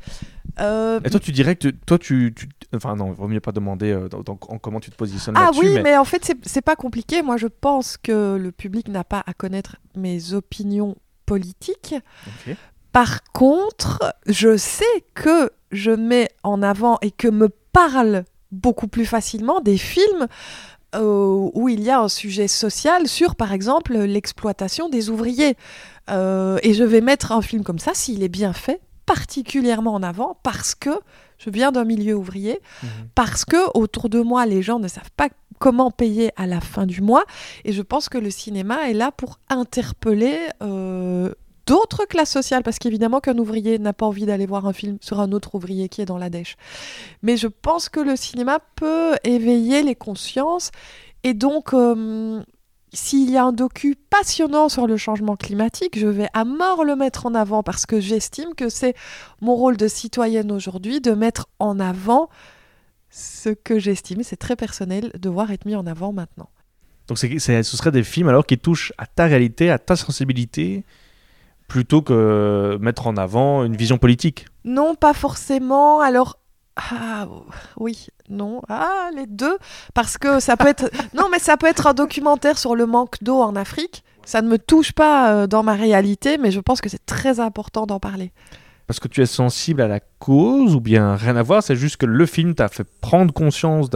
[0.60, 3.40] Euh, Et toi tu dirais que tu- toi tu, tu- Enfin non, il vaut mieux
[3.40, 5.60] pas demander euh, dans- dans- en comment tu te positionnes ah là-dessus.
[5.62, 5.84] oui, mais...
[5.84, 5.98] mais...
[5.98, 7.22] en fait, c'est- pas compliqué.
[7.22, 11.96] Moi, je pense que le public n'a pas à connaître mes opinions politiques.
[12.28, 12.56] Ok.
[12.98, 19.06] Par contre, je sais que je mets en avant et que me parlent beaucoup plus
[19.06, 20.26] facilement des films
[20.96, 25.58] euh, où il y a un sujet social sur, par exemple, l'exploitation des ouvriers.
[26.10, 30.02] Euh, et je vais mettre un film comme ça, s'il est bien fait, particulièrement en
[30.02, 30.90] avant, parce que
[31.38, 32.90] je viens d'un milieu ouvrier, Mhm.
[33.14, 35.30] parce que autour de moi, les gens ne savent pas
[35.60, 37.26] comment payer à la fin du mois.
[37.64, 41.32] Et je pense que le cinéma est là pour interpeller euh,
[41.68, 45.20] d'autres classes sociales, parce qu'évidemment qu'un ouvrier n'a pas envie d'aller voir un film sur
[45.20, 46.56] un autre ouvrier qui est dans la dèche.
[47.22, 50.72] Mais je pense que le cinéma peut éveiller les consciences.
[51.24, 52.42] Et donc, euh,
[52.94, 56.96] s'il y a un docu passionnant sur le changement climatique, je vais à mort le
[56.96, 58.96] mettre en avant, parce que j'estime que c'est
[59.42, 62.30] mon rôle de citoyenne aujourd'hui de mettre en avant
[63.10, 66.50] ce que j'estime, c'est très personnel, devoir être mis en avant maintenant.
[67.08, 67.28] Donc ce
[67.64, 70.84] serait des films alors qui touchent à ta réalité, à ta sensibilité,
[71.68, 74.46] plutôt que mettre en avant une vision politique.
[74.64, 76.00] Non, pas forcément.
[76.00, 76.38] Alors,
[76.78, 77.28] ah,
[77.78, 79.58] oui, non, ah, les deux,
[79.94, 83.22] parce que ça peut être, non, mais ça peut être un documentaire sur le manque
[83.22, 84.04] d'eau en Afrique.
[84.26, 87.40] Ça ne me touche pas euh, dans ma réalité, mais je pense que c'est très
[87.40, 88.32] important d'en parler.
[88.86, 91.98] Parce que tu es sensible à la cause ou bien rien à voir, c'est juste
[91.98, 93.90] que le film t'a fait prendre conscience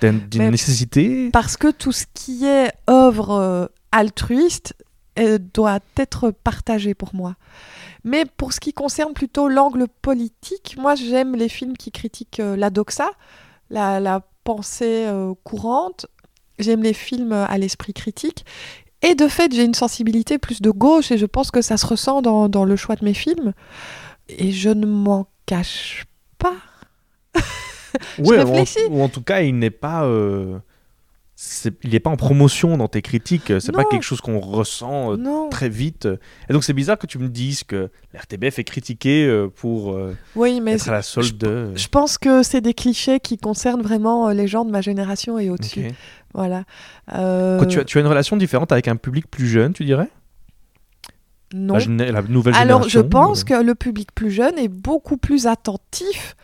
[0.00, 1.30] d'une, nécessité?
[1.32, 4.74] Parce que tout ce qui est œuvre euh, altruiste
[5.52, 7.36] doit être partagé pour moi.
[8.04, 12.54] Mais pour ce qui concerne plutôt l'angle politique, moi j'aime les films qui critiquent euh,
[12.54, 13.10] la doxa,
[13.70, 16.06] la, la pensée euh, courante.
[16.58, 18.44] J'aime les films euh, à l'esprit critique.
[19.02, 21.86] Et de fait, j'ai une sensibilité plus de gauche et je pense que ça se
[21.86, 23.52] ressent dans, dans le choix de mes films.
[24.28, 26.04] Et je ne m'en cache
[26.38, 26.56] pas.
[28.18, 28.64] Ouais, ou en-.
[28.90, 30.58] Ou, en tout cas, il n'est pas, euh,
[31.82, 33.52] il n'est pas en promotion dans tes critiques.
[33.58, 36.08] C'est pas quelque chose qu'on ressent euh, très vite.
[36.48, 40.16] Et donc c'est bizarre que tu me dises que l'RTBF est critiqué euh, pour euh,
[40.36, 41.72] Oui, mais être à la solde de.
[41.74, 45.50] Je pense que c'est des clichés qui concernent vraiment les gens de ma génération et
[45.50, 45.90] au-dessus.
[46.34, 46.64] Voilà.
[47.08, 50.08] Quoi, tu, as, tu as une relation différente avec un public plus jeune, tu dirais?
[51.52, 51.78] Non.
[51.78, 56.34] la, la nouvelle Alors, je pense que le public plus jeune est beaucoup plus attentif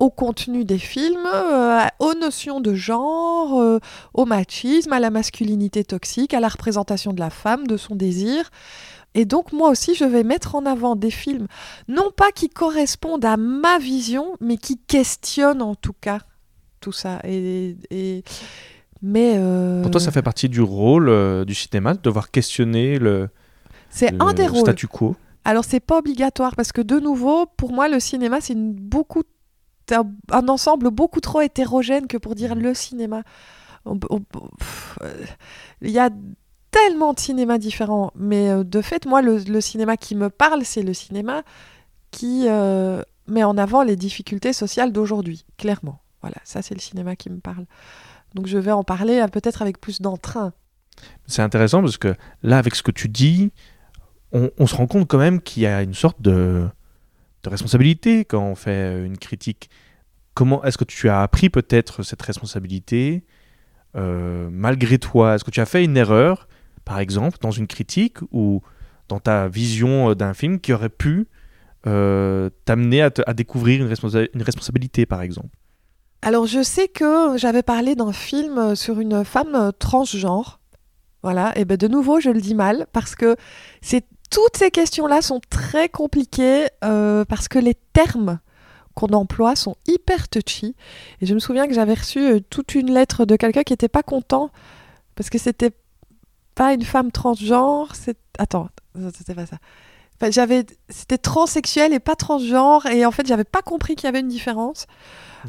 [0.00, 3.78] au contenu des films, euh, aux notions de genre, euh,
[4.14, 8.50] au machisme, à la masculinité toxique, à la représentation de la femme, de son désir.
[9.14, 11.46] Et donc, moi aussi, je vais mettre en avant des films,
[11.88, 16.20] non pas qui correspondent à ma vision, mais qui questionnent en tout cas
[16.80, 17.20] tout ça.
[17.24, 18.24] Et, et-
[19.02, 19.34] Mais.
[19.36, 23.28] euh, Pour toi, ça fait partie du rôle du cinéma de devoir questionner le,
[23.90, 24.60] C'est un le des rôles.
[24.60, 25.14] statu quo?
[25.44, 29.22] Alors c'est pas obligatoire parce que de nouveau, pour moi, le cinéma c'est beaucoup
[29.94, 33.22] un, un ensemble beaucoup trop hétérogène que pour dire le cinéma.
[33.86, 33.94] Euh,
[35.80, 36.10] Il y a
[36.70, 40.64] tellement de cinémas différents, mais euh, de fait, moi, le, le cinéma qui me parle,
[40.64, 41.42] c'est le cinéma
[42.10, 46.00] qui euh, met en avant les difficultés sociales d'aujourd'hui, clairement.
[46.20, 47.66] Voilà, ça c'est le cinéma qui me parle.
[48.34, 50.52] Donc je vais en parler peut-être avec plus d'entrain.
[51.26, 53.52] C'est intéressant parce que là, avec ce que tu dis,
[54.32, 56.68] on, on se rend compte quand même qu'il y a une sorte de,
[57.42, 59.70] de responsabilité quand on fait euh, une critique.
[60.34, 63.24] Comment est-ce que tu as appris peut-être cette responsabilité
[63.96, 65.34] euh, malgré toi?
[65.34, 66.48] Est-ce que tu as fait une erreur,
[66.84, 68.62] par exemple, dans une critique ou
[69.08, 71.28] dans ta vision euh, d'un film qui aurait pu
[71.82, 75.48] t'amener à, découvrir une, une responsabilité, par exemple?
[76.20, 80.60] Alors, je sais que j'avais parlé d'un film sur une femme transgenre.
[81.22, 83.36] Voilà, et ben de nouveau, je le dis mal parce que
[83.80, 88.38] c'est toutes ces questions-là sont très compliquées euh, parce que les termes
[88.94, 90.74] qu'on emploie sont hyper touchy.
[91.20, 93.88] Et je me souviens que j'avais reçu euh, toute une lettre de quelqu'un qui n'était
[93.88, 94.50] pas content
[95.14, 95.72] parce que c'était
[96.54, 97.94] pas une femme transgenre.
[97.94, 98.68] C'est attends,
[99.16, 99.56] c'était pas ça.
[100.20, 104.08] Enfin, j'avais, c'était transsexuel et pas transgenre et en fait, j'avais pas compris qu'il y
[104.08, 104.86] avait une différence.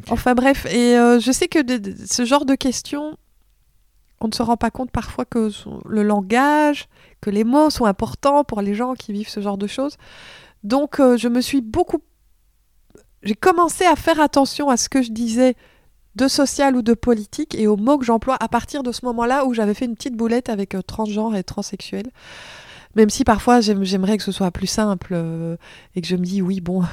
[0.10, 3.18] Enfin bref, et euh, je sais que de- de- ce genre de questions,
[4.24, 5.50] on ne se rend pas compte parfois que
[5.88, 6.88] le langage,
[7.22, 9.98] que les mots sont importants pour les gens qui vivent ce genre de choses.
[10.64, 12.00] Donc euh, je me suis beaucoup...
[13.24, 15.56] J'ai commencé à faire attention à ce que je disais
[16.16, 19.46] de social ou de politique et aux mots que j'emploie à partir de ce moment-là
[19.46, 22.10] où j'avais fait une petite boulette avec euh, transgenre et transsexuel.
[22.96, 25.56] Même si parfois j'aime- j'aimerais que ce soit plus simple euh,
[25.96, 26.88] et que je me dis oui bon à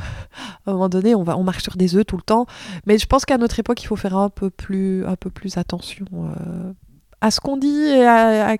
[0.68, 2.46] un moment donné on va on marche sur des œufs tout le temps
[2.86, 5.56] mais je pense qu'à notre époque il faut faire un peu plus un peu plus
[5.56, 6.04] attention
[7.20, 8.56] à ce qu'on dit et à, à-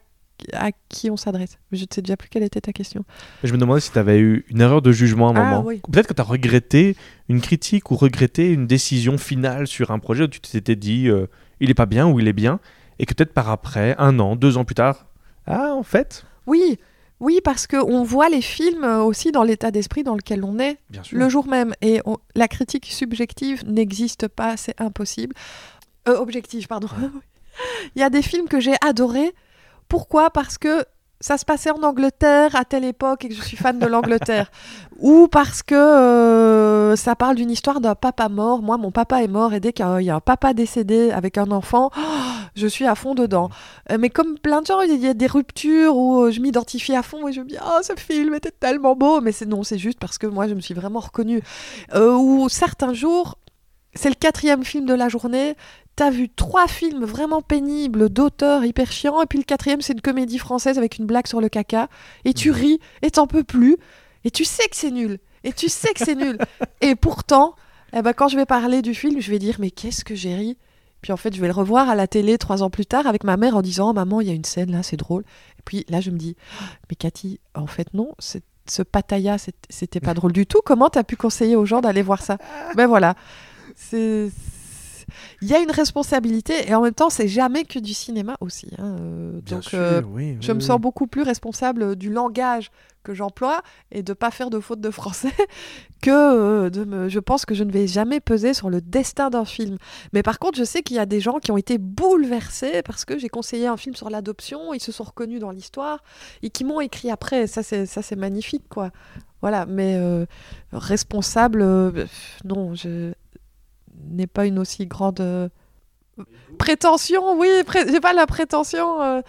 [0.53, 1.59] à qui on s'adresse.
[1.73, 3.05] Je ne sais déjà plus quelle était ta question.
[3.43, 5.65] Je me demandais si tu avais eu une erreur de jugement à un Ah, moment.
[5.67, 5.81] oui.
[5.91, 6.97] Peut-être que tu as regretté
[7.29, 11.27] une critique ou regretté une décision finale sur un projet où tu t'étais dit euh,
[11.61, 12.61] il est pas bien ou il est bien,
[13.01, 15.07] et que peut-être par après, un an, deux ans plus tard,
[15.49, 16.79] ah en fait, Oui,
[17.19, 20.77] oui parce que on voit les films aussi dans l'état d'esprit dans lequel on est
[20.89, 21.19] bien sûr.
[21.19, 25.35] le jour même et on- la critique subjective n'existe pas, c'est impossible.
[26.09, 26.87] Euh, objective, pardon.
[27.97, 29.35] Il y a des films que j'ai adorés.
[29.89, 30.31] Pourquoi?
[30.31, 30.85] Parce que
[31.21, 34.53] ça se passait en Angleterre à telle époque et que je suis fan de l'Angleterre.
[35.01, 38.63] Ou parce que euh, ça parle d'une histoire d'un papa mort.
[38.63, 41.51] Moi, mon papa est mort et dès qu'il y a- un papa décédé avec un
[41.51, 41.91] enfant,
[42.55, 43.51] je suis à fond dedans.
[43.91, 46.95] Euh, mais comme plein de gens, il y a des ruptures où euh, je m'identifie
[46.95, 49.21] à fond et je me dis Oh, ce film était tellement beau.
[49.21, 51.43] Mais c'est non, c'est juste parce que moi, je me suis vraiment reconnue.
[51.95, 53.39] Euh, ou certains jours,
[53.95, 55.57] c'est le quatrième film de la journée.
[55.99, 60.01] T'as vu trois films vraiment pénibles d'auteurs hyper chiants, et puis le quatrième, c'est une
[60.01, 61.89] comédie française avec une blague sur le caca,
[62.25, 63.77] et tu ris, et t'en peux plus,
[64.25, 66.39] et tu sais que c'est nul, et tu sais que c'est nul.
[66.83, 67.57] Et pourtant,
[67.93, 70.37] eh ben, quand je vais parler du film, je vais dire Mais qu'est-ce que j'ai
[70.37, 70.57] ri?
[71.03, 73.25] Puis en fait, je vais le revoir à la télé trois ans plus tard avec
[73.25, 75.23] ma mère en disant Maman, il y a une scène là, c'est drôle.
[75.59, 76.37] Et puis là, je me dis
[76.91, 79.37] Mais Cathy, en fait, non, c'est- ce pataya,
[79.71, 80.61] c'était pas drôle du tout.
[80.65, 82.37] Comment t'as pu conseiller aux gens d'aller voir ça?
[82.77, 83.15] Ben voilà.
[83.75, 84.31] C'est.
[85.41, 88.69] Il y a une responsabilité et en même temps, c'est jamais que du cinéma aussi.
[88.79, 90.67] hein, euh, Bien donc, sûr, euh, oui, je oui, me oui.
[90.67, 92.71] sens beaucoup plus responsable du langage
[93.05, 93.63] que j'emploie
[93.93, 95.33] et de pas faire de faute de français
[96.03, 97.09] que euh, de me.
[97.09, 99.79] Je pense que je ne vais jamais peser sur le destin d'un film.
[100.13, 103.05] Mais par contre, je sais qu'il y a des gens qui ont été bouleversés parce
[103.05, 106.03] que j'ai conseillé un film sur l'adoption, ils se sont reconnus dans l'histoire
[106.43, 107.47] et qui m'ont écrit après.
[107.47, 108.91] Ça, c'est ça, c'est magnifique, quoi.
[109.41, 109.67] Voilà.
[109.67, 110.27] Mais euh,
[110.73, 112.07] responsable, euh,
[112.45, 113.13] non, je
[114.11, 115.49] n'ai pas une aussi grande euh,
[116.59, 117.39] prétention.
[117.39, 119.01] Oui, pré- j'ai pas la prétention.
[119.03, 119.21] euh,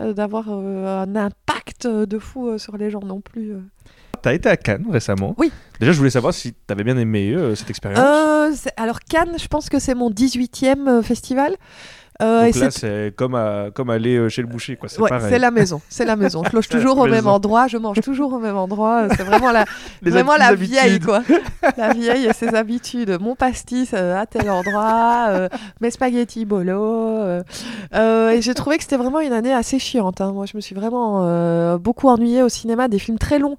[0.00, 3.52] euh, d'avoir un impact de fou sur les gens non plus.
[3.52, 3.60] euh.
[4.22, 5.34] T'as été à Cannes récemment.
[5.38, 5.52] Oui.
[5.78, 8.00] Déjà, je voulais savoir si t'avais bien aimé cette expérience.
[8.76, 11.56] Alors Cannes, je pense que c'est mon 18e euh, festival.
[12.22, 14.88] Euh, et Donc là, c'est- comme, à- comme aller euh, chez le boucher, quoi.
[14.88, 15.26] C'est Ouais, pareil.
[15.30, 16.42] c'est la maison, c'est la maison.
[16.48, 19.08] Je loge toujours au même endroit, je mange toujours au même endroit.
[19.16, 19.64] C'est vraiment la,
[20.02, 21.22] Les vraiment hab- la les vieille, quoi.
[21.76, 23.18] La vieille et ses habitudes.
[23.20, 25.48] Mon pastis euh, à tel endroit, euh,
[25.80, 26.80] mes spaghettis bolo.
[26.80, 27.42] euh,
[27.96, 30.20] euh, et j'ai trouvé que c'était vraiment une année assez chiante.
[30.20, 30.30] hein.
[30.32, 33.56] Moi, je me suis vraiment euh, beaucoup ennuyée au cinéma, des films très longs.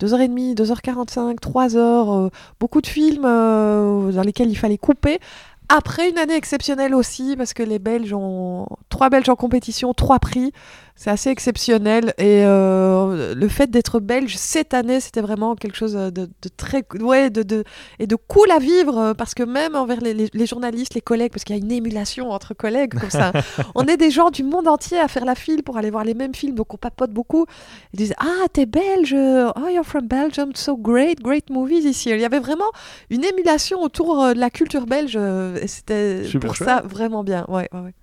[0.00, 2.28] 2h30, 2h45, 3h, euh,
[2.58, 5.20] beaucoup de films euh, dans lesquels il fallait couper.
[5.68, 10.18] Après une année exceptionnelle aussi, parce que les Belges ont trois Belges en compétition, trois
[10.18, 10.52] prix.
[10.96, 12.14] C'est assez exceptionnel.
[12.18, 16.84] Et euh, le fait d'être belge cette année, c'était vraiment quelque chose de, de très.
[17.00, 17.64] Ouais, de, de,
[17.98, 21.00] et de cool à vivre, euh, parce que même envers les, les- les journalistes, les
[21.00, 23.32] collègues, parce qu'il y a une émulation entre collègues, comme ça.
[23.74, 26.14] on est des gens du monde entier à faire la file pour aller voir les
[26.14, 27.44] mêmes films, donc on papote beaucoup.
[27.92, 32.16] Ils disent Ah, t'es belge Oh, you're from Belgium, so great, great movies this year.
[32.16, 32.70] Il y avait vraiment
[33.10, 36.68] une émulation autour euh, de la culture belge, euh, et c'était pour chouette.
[36.68, 37.44] ça vraiment bien.
[37.48, 37.94] Ouais, ouais, ouais.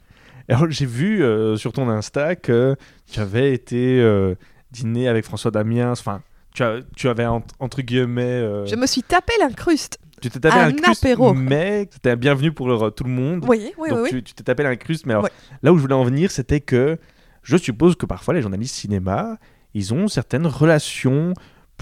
[0.52, 2.76] Alors, j'ai vu euh, sur ton Insta que
[3.12, 4.36] tu avais été euh,
[4.72, 5.92] dîner avec François Damiens.
[5.92, 6.22] Enfin,
[6.54, 8.22] tu, as- tu avais en- entre guillemets.
[8.24, 10.00] euh, Je me suis tapé l'incruste.
[10.22, 11.34] tu t'es tapé un apéro.
[11.34, 13.46] mais c'était un bienvenu pour le- tout le monde.
[13.48, 14.10] Oui, oui, Donc oui.
[14.10, 15.06] tu tu t'es tapé l'incruste.
[15.06, 15.30] Mais alors,
[15.64, 16.98] là où je voulais en venir, c'était que
[17.44, 19.38] je suppose que parfois les journalistes cinéma,
[19.74, 21.34] ils ont certaines relations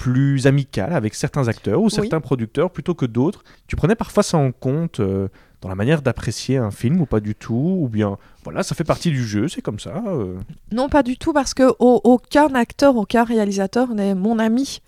[0.03, 3.43] plus amicales avec certains acteurs ou certains producteurs plutôt que d'autres.
[3.67, 5.27] Tu prenais parfois ça en compte euh,
[5.61, 8.85] dans la manière d'apprécier un film ou pas du tout Ou bien, voilà, ça fait
[8.85, 10.01] partie du jeu, c'est comme ça.
[10.07, 10.37] euh.
[10.71, 14.79] Non, pas du tout, parce que au- aucun acteur, aucun réalisateur n'est mon ami.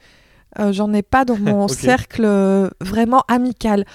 [0.60, 2.26] Euh, J'en ai pas dans mon cercle
[2.80, 3.86] vraiment amical.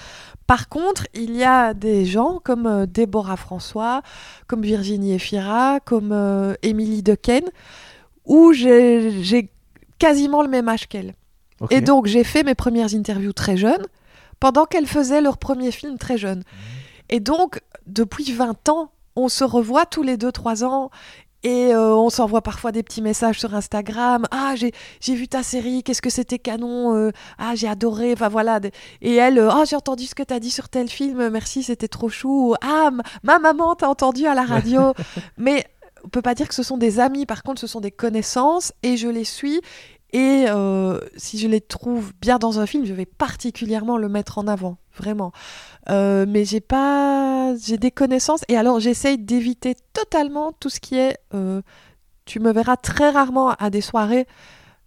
[0.46, 4.02] Par contre, il y a des gens comme Déborah François,
[4.46, 6.14] comme Virginie Efira, comme
[6.62, 7.48] Émilie Dequesne,
[8.26, 9.50] où j'ai
[9.98, 11.14] quasiment le même âge qu'elle.
[11.70, 13.82] Et donc, j'ai fait mes premières interviews très jeune,
[14.40, 16.42] pendant qu'elles faisaient leur premier film très jeune.
[17.08, 20.90] Et donc, depuis 20 ans, on se revoit tous les 2-3 ans.
[21.42, 24.24] Et euh, on s'envoie parfois des petits messages sur Instagram.
[24.32, 28.14] Ah, j'ai j'ai vu ta série, qu'est-ce que c'était canon euh, Ah, j'ai adoré.
[28.14, 28.58] Enfin voilà.
[29.00, 31.62] Et elle, euh, ah, j'ai entendu ce que tu as dit sur tel film, merci,
[31.62, 32.54] c'était trop chou.
[32.62, 32.90] Ah,
[33.22, 34.92] ma maman t'a entendu à la radio.
[35.36, 35.64] Mais
[36.06, 38.72] on peut pas dire que ce sont des amis, par contre, ce sont des connaissances
[38.82, 39.60] et je les suis.
[40.12, 44.38] Et euh, si je les trouve bien dans un film, je vais particulièrement le mettre
[44.38, 45.32] en avant, vraiment.
[45.90, 50.96] Euh, mais j'ai pas, j'ai des connaissances et alors j'essaye d'éviter totalement tout ce qui
[50.96, 51.18] est.
[51.34, 51.60] euh,
[52.24, 54.26] tu me verras très rarement à des soirées,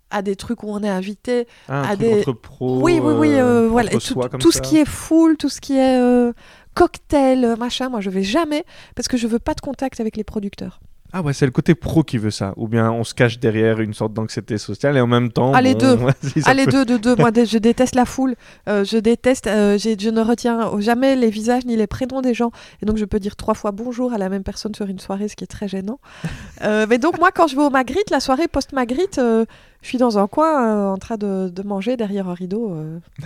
[0.09, 1.47] à des trucs où on est invité.
[1.67, 2.33] Ah, un à truc des- entre
[2.81, 3.89] oui, oui, oui, euh, voilà.
[3.91, 3.97] Et
[4.39, 6.31] tout ce qui est full, tout ce qui est euh,
[6.75, 8.63] cocktail, machin, moi je vais jamais
[8.95, 10.79] parce que je veux pas de contact avec les producteurs.
[11.11, 12.53] Ah ouais, c'est le côté pro qui veut ça.
[12.55, 15.53] Ou bien on se cache derrière une sorte d'anxiété sociale et en même temps.
[15.55, 15.93] Ah, les bon, deux.
[15.95, 17.15] vas-y, ça Ah, les peut- deux, de deux.
[17.15, 18.35] Moi, je déteste la foule.
[18.67, 19.47] Euh, je déteste.
[19.47, 22.51] euh, je ne retiens jamais les visages ni les prénoms des gens.
[22.81, 25.27] Et donc, je peux dire trois fois bonjour à la même personne sur une soirée,
[25.27, 25.99] ce qui est très gênant.
[26.61, 29.45] Euh, mais donc, moi, quand je vais au Magritte, la soirée post-Magritte, je
[29.87, 32.75] suis dans un coin en train de, de manger derrière un rideau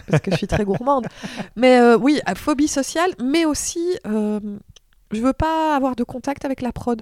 [0.08, 1.08] parce que je suis très gourmande.
[1.56, 7.02] Mais oui, phobie sociale, mais aussi, je veux pas avoir de contact avec la prod.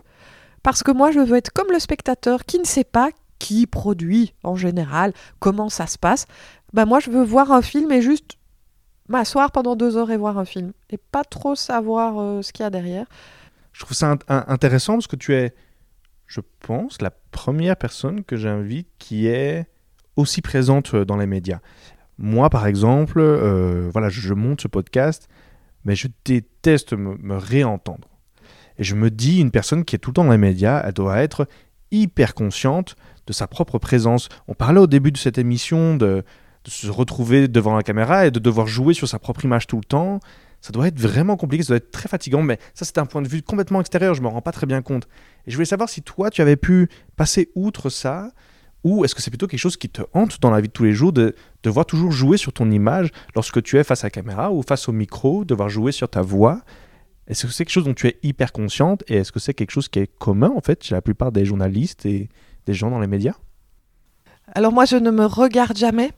[0.63, 3.09] Parce que moi, je veux être comme le spectateur qui ne sait pas
[3.39, 6.27] qui produit en général, comment ça se passe.
[6.73, 8.37] Ben moi, je veux voir un film et juste
[9.07, 10.73] m'asseoir pendant deux heures et voir un film.
[10.91, 13.07] Et pas trop savoir euh, ce qu'il y a derrière.
[13.73, 15.55] Je trouve ça int- in- intéressant parce que tu es,
[16.27, 19.65] je pense, la première personne que j'invite qui est
[20.15, 21.59] aussi présente euh, dans les médias.
[22.19, 25.27] Moi, par exemple, euh, voilà, je, monte ce podcast,
[25.83, 28.07] mais je déteste me réentendre.
[28.81, 30.93] Et je me dis, une personne qui est tout le temps dans les médias, elle
[30.93, 31.47] doit être
[31.91, 32.95] hyper consciente
[33.27, 34.27] de sa propre présence.
[34.47, 36.23] On parlait au début de cette émission de,
[36.65, 39.83] se retrouver devant la caméra et de devoir jouer sur sa propre image tout le
[39.83, 40.19] temps.
[40.61, 43.21] Ça doit être vraiment compliqué, ça doit être très fatigant, mais ça c'est un point
[43.21, 45.07] de vue complètement extérieur, je me rends pas très bien compte.
[45.45, 48.31] Et je voulais savoir si toi tu avais pu passer outre ça,
[48.83, 50.85] ou est-ce que c'est plutôt quelque chose qui te hante dans la vie de tous
[50.85, 54.11] les jours, de devoir toujours jouer sur ton image lorsque tu es face à la
[54.11, 56.61] caméra ou face au micro, devoir jouer sur ta voix?
[57.27, 59.71] Est-ce que c'est quelque chose dont tu es hyper consciente, et est-ce que c'est quelque
[59.71, 62.29] chose qui est commun en fait chez la plupart des journalistes et
[62.65, 63.35] des gens dans les médias?
[64.53, 66.11] Alors moi, je ne me regarde jamais.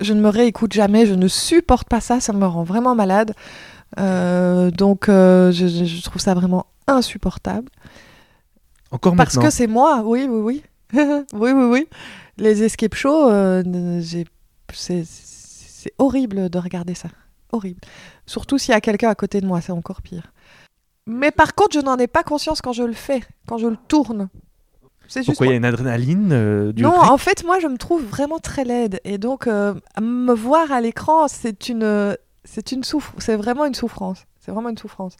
[0.00, 1.06] Je ne me réécoute jamais.
[1.06, 2.20] Je ne supporte pas ça.
[2.20, 3.34] Ça me rend vraiment malade.
[3.98, 7.68] Euh, donc, euh, je, trouve ça vraiment insupportable.
[8.90, 10.62] Encore Parce maintenant que c'est moi, oui, oui, oui.
[11.32, 11.86] oui, oui, oui.
[12.38, 14.00] Les escape shows, euh,
[14.72, 17.08] c'est horrible de regarder ça.
[17.52, 17.80] Horrible.
[18.26, 20.32] Surtout s'il y a quelqu'un à côté de moi, c'est encore pire.
[21.06, 23.76] Mais par contre, je n'en ai pas conscience quand je le fais, quand je le
[23.88, 24.28] tourne.
[25.08, 27.66] C'est juste Pourquoi il y a une adrénaline euh, du non, en fait, moi, je
[27.66, 29.00] me trouve vraiment très laide.
[29.04, 33.74] Et donc, euh, me voir à l'écran, c'est une c'est une souffre, c'est vraiment une
[33.74, 34.26] souffrance.
[34.38, 35.16] C'est vraiment une souffrance.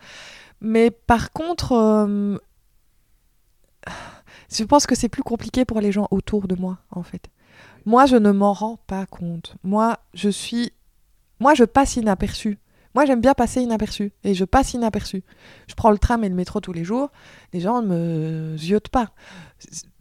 [0.60, 2.38] Mais par contre, euh,
[4.52, 7.28] je pense que c'est plus compliqué pour les gens autour de moi, en fait.
[7.86, 9.56] Moi, je ne m'en rends pas compte.
[9.62, 10.72] Moi, je suis,
[11.40, 12.58] moi, je passe inaperçu.
[12.94, 15.22] Moi, j'aime bien passer inaperçu et je passe inaperçu.
[15.68, 17.10] Je prends le tram et le métro tous les jours.
[17.52, 19.10] Les gens ne me ziotent pas.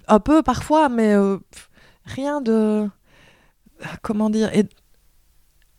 [0.08, 1.38] Un peu parfois, mais euh,
[2.06, 2.88] rien de.
[4.02, 4.66] Comment dire et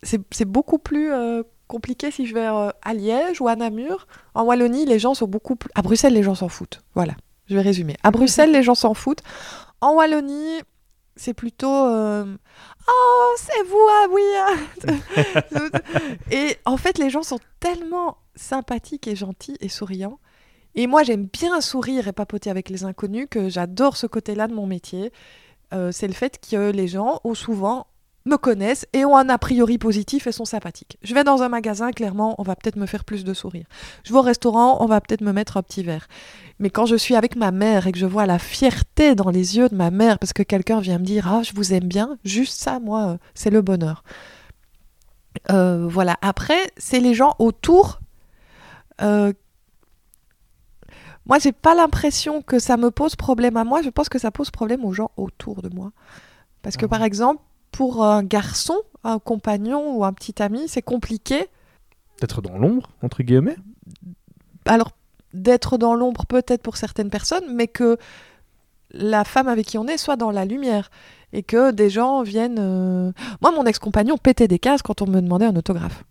[0.01, 4.07] c'est c'est beaucoup plus euh, compliqué si je vais euh, à Liège ou à Namur.
[4.33, 5.69] En Wallonie, les gens sont beaucoup plus.
[5.75, 6.81] À Bruxelles, les gens s'en foutent.
[6.95, 7.13] Voilà,
[7.47, 7.97] je vais résumer.
[8.03, 9.21] À Bruxelles, les gens s'en foutent.
[9.81, 10.61] En Wallonie,
[11.15, 11.85] c'est plutôt.
[11.87, 12.25] euh,
[12.87, 14.07] Oh, c'est vous, ah
[14.39, 15.71] ah.
[16.31, 20.19] Et en fait, les gens sont tellement sympathiques et gentils et souriants.
[20.75, 24.53] Et moi, j'aime bien sourire et papoter avec les inconnus, que j'adore ce côté-là de
[24.53, 25.11] mon métier.
[25.73, 27.87] Euh, c'est le fait que les gens, ont souvent,
[28.25, 30.97] me connaissent et ont un a priori positif et sont sympathiques.
[31.01, 33.65] Je vais dans un magasin, clairement, on va peut-être me faire plus de sourires.
[34.03, 36.07] Je vais au restaurant, on va peut-être me mettre un petit verre.
[36.59, 39.57] Mais quand je suis avec ma mère et que je vois la fierté dans les
[39.57, 42.17] yeux de ma mère parce que quelqu'un vient me dire Ah, je vous aime bien,
[42.23, 44.03] juste ça, moi, euh, c'est le bonheur.
[45.49, 46.17] Euh, voilà.
[46.21, 47.99] Après, c'est les gens autour.
[49.01, 49.33] euh,
[51.25, 53.81] moi, j'ai pas l'impression que ça me pose problème à moi.
[53.83, 55.91] Je pense que ça pose problème aux gens autour de moi.
[56.63, 56.89] Parce que, Ah.
[56.89, 57.41] par exemple,
[57.71, 61.47] pour un garçon, un compagnon ou un petit ami, c'est compliqué.
[62.19, 63.55] D'être dans l'ombre, entre guillemets.
[64.65, 64.91] Alors,
[65.33, 67.97] d'être dans l'ombre peut-être pour certaines personnes, mais que
[68.91, 70.91] la femme avec qui on est soit dans la lumière.
[71.33, 72.59] Et que des gens viennent...
[72.59, 76.03] euh, Moi, mon ex-compagnon pétait des cases quand on me demandait un autographe.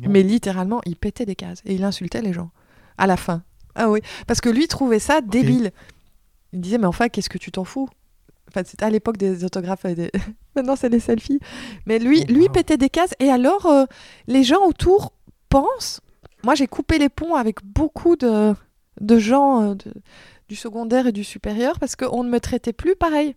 [0.00, 1.60] Mais littéralement, il pétait des cases.
[1.64, 2.50] Et il insultait les gens.
[2.98, 3.42] À la fin.
[3.74, 4.00] Ah oui.
[4.26, 5.72] Parce que lui trouvait ça débile.
[6.52, 7.88] Il disait, mais enfin, qu'est-ce que tu t'en fous?
[8.54, 9.84] Enfin, c'était à l'époque des autographes.
[9.84, 10.10] et des-
[10.56, 11.40] Maintenant, c'est les selfies.
[11.86, 12.52] Mais lui, Oh, lui wow.
[12.52, 13.14] pétait des cases.
[13.20, 13.84] Et alors, euh,
[14.26, 15.12] les gens autour
[15.48, 16.00] pensent.
[16.44, 18.54] Moi, j'ai coupé les ponts avec beaucoup de,
[19.00, 19.92] de gens euh, de-
[20.48, 23.36] du secondaire et du supérieur parce qu'on ne me traitait plus pareil.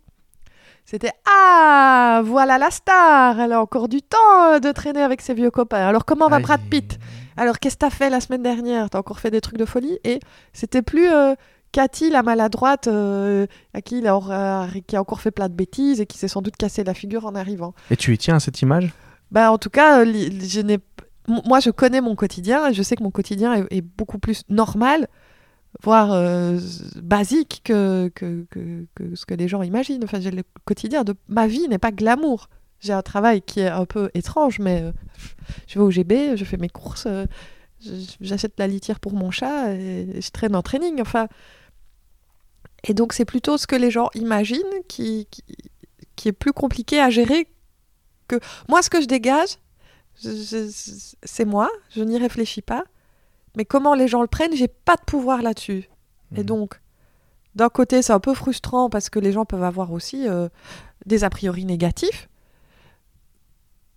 [0.84, 5.34] C'était Ah, voilà la star Elle a encore du temps euh, de traîner avec ses
[5.34, 5.86] vieux copains.
[5.86, 6.42] Alors, comment va Aïe.
[6.42, 6.98] Brad Pitt?
[7.36, 8.88] Alors, qu'est-ce que t'as fait la semaine dernière?
[8.90, 9.98] T'as encore fait des trucs de folie?
[10.04, 10.20] Et
[10.52, 11.34] c'était plus euh,
[11.76, 16.00] Cathy, la maladroite, euh, à qui, il a, qui a encore fait plein de bêtises
[16.00, 17.74] et qui s'est sans doute cassé la figure en arrivant.
[17.90, 18.94] Et tu y tiens à cette image?
[19.30, 20.78] Bah, en tout cas, euh, je n'ai...
[21.44, 24.40] moi, je connais mon quotidien et je sais que mon quotidien est, est beaucoup plus
[24.48, 25.06] normal,
[25.82, 26.58] voire euh,
[27.02, 30.02] basique que, que, que- que ce que les gens imaginent.
[30.04, 32.48] Enfin, le quotidien de ma vie n'est pas glamour.
[32.80, 34.92] J'ai un travail qui est un peu étrange, mais euh,
[35.66, 37.26] je vais au GB, je fais mes courses, euh,
[38.22, 41.02] j'achète la litière pour mon chat et je traîne en training.
[41.02, 41.28] Enfin,
[42.88, 45.42] et donc c'est plutôt ce que les gens imaginent qui, qui,
[46.14, 47.48] qui est plus compliqué à gérer
[48.28, 48.36] que
[48.68, 48.82] moi.
[48.82, 49.58] Ce que je dégage,
[50.14, 52.84] c'est moi, je n'y réfléchis pas.
[53.56, 55.88] Mais comment les gens le prennent, j'ai pas de pouvoir là-dessus.
[56.34, 56.44] Et Mhm.
[56.44, 56.80] donc,
[57.54, 60.48] d'un côté, c'est un peu frustrant parce que les gens peuvent avoir aussi euh,
[61.06, 62.28] des a priori négatifs.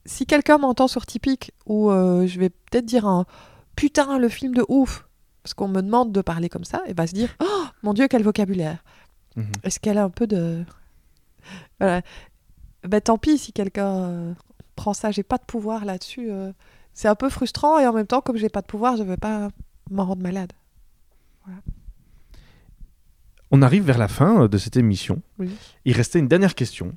[0.06, 3.26] Si quelqu'un m'entend sur Typique, ou euh, je vais peut-être dire un
[3.76, 5.08] putain, le film de ouf,
[5.44, 8.08] parce qu'on me demande de parler comme ça, et va se dire oh mon dieu,
[8.08, 8.84] quel vocabulaire.
[9.36, 9.52] Mhm.
[9.64, 10.64] Est-ce qu'elle a un peu de.
[11.80, 12.02] Voilà.
[12.84, 14.34] Ben, tant pis si quelqu'un euh,
[14.76, 16.30] prend ça, j'ai pas de pouvoir là-dessus.
[16.32, 16.52] euh.
[16.94, 19.18] C'est un peu frustrant et en même temps, comme j'ai pas de pouvoir, je veux
[19.18, 19.50] pas
[19.90, 20.52] m'en rendre malade.
[23.52, 25.22] On arrive vers la fin euh, de cette émission.
[25.40, 25.50] Oui.
[25.86, 26.94] Il restait une dernière question.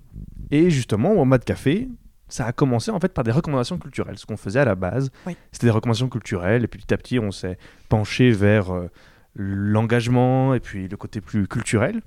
[0.51, 1.89] Et justement, au mode café,
[2.33, 4.17] ça a commencé en fait par des recommandations culturelles.
[4.19, 5.37] Ce qu'on faisait à la base, Oui.
[5.53, 6.65] c'était des recommandations culturelles.
[6.65, 7.59] Et puis petit à petit, on s'est
[7.91, 8.89] penché vers euh,
[9.35, 12.01] l'engagement et puis le côté plus culturel.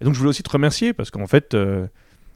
[0.00, 1.86] Et donc, je voulais aussi te remercier parce qu'en fait, euh,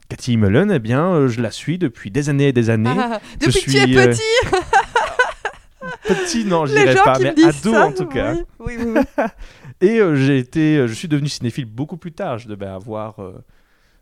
[0.07, 2.95] Cathy Mullen, eh bien, euh, je la suis depuis des années et des années.
[2.97, 4.21] Ah, depuis que tu es petit,
[6.07, 7.85] Petit, non, je dirais pas, mais ado ça.
[7.87, 8.35] en tout cas.
[8.59, 9.01] Oui, oui.
[9.81, 12.37] Et j'ai été, je suis devenu cinéphile beaucoup plus tard.
[12.39, 13.15] Je devais avoir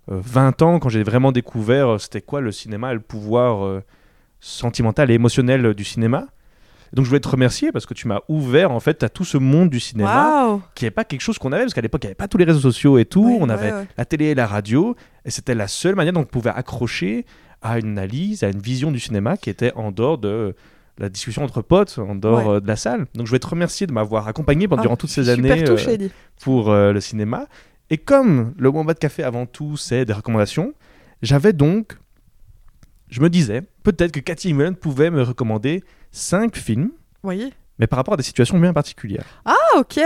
[0.08, 3.84] 20 ans quand j'ai vraiment découvert euh, c'était quoi le cinéma et le pouvoir euh,
[4.40, 6.28] sentimental et émotionnel euh, du cinéma.
[6.94, 9.38] Donc je voulais te remercier parce que tu m'as ouvert en fait à tout ce
[9.38, 12.10] monde du cinéma qui n'est pas quelque chose qu'on avait parce qu'à l'époque il n'y
[12.10, 13.38] avait pas tous les réseaux sociaux et tout.
[13.42, 13.88] On ouais, avait ouais.
[13.98, 14.96] la télé et la radio
[15.26, 17.26] et c'était la seule manière dont on pouvait accrocher
[17.62, 20.56] à une analyse, à une vision du cinéma qui était en dehors de
[20.98, 22.54] la discussion entre potes, en dehors Ouais.
[22.56, 23.08] euh, de la salle.
[23.16, 25.66] Donc je voulais te remercier de m'avoir accompagné pendant Ah, durant toutes ces années.
[25.68, 26.08] Euh,
[26.42, 27.48] pour euh, le cinéma.
[27.90, 30.74] Et comme le Wombat de Café avant tout, c'est des recommandations,
[31.22, 31.98] j'avais donc,
[33.10, 37.88] je me disais, peut-être que Cathy Mullen pouvait me recommander cinq films, Vous voyez mais
[37.88, 39.26] par rapport à des situations bien particulières.
[39.44, 40.00] Ah, ok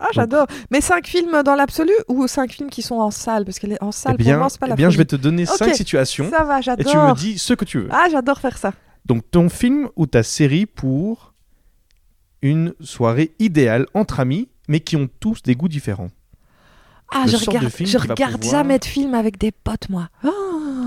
[0.00, 0.46] ah, j'adore.
[0.70, 3.44] Mais cinq films dans l'absolu ou cinq films qui sont en salle?
[3.44, 4.96] Parce que les- en salle, eh bien, pour moi, c'est pas eh la bien je
[4.96, 6.92] vais te donner Ok, cinq situations Ça va, et j'adore.
[6.92, 7.88] tu me dis ce que tu veux.
[7.90, 8.72] Ah, j'adore faire ça.
[9.06, 11.34] Donc ton film ou ta série pour
[12.42, 16.10] une soirée idéale entre amis, mais qui ont tous des goûts différents.
[17.10, 20.08] Ah, je regarde, film je regarde pouvoir- jamais de film avec des potes, moi.
[20.24, 20.30] Oh.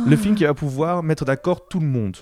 [0.07, 2.17] Le film qui va pouvoir mettre d'accord tout le monde.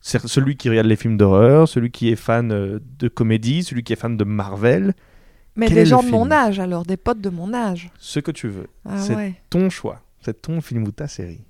[0.00, 3.84] C'est celui qui regarde les films d'horreur, celui qui est fan euh, de comédie, celui
[3.84, 4.94] qui est fan de Marvel,
[5.54, 7.90] Mais Quel des gens de mon âge, alors, des potes de mon âge.
[7.98, 8.66] ce que tu veux.
[8.88, 9.34] Ah C'est ouais.
[9.50, 10.00] ton choix.
[10.24, 11.44] C'est ton film ou ta série.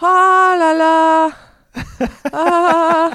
[0.00, 1.28] Oh là là
[2.32, 3.10] Ah.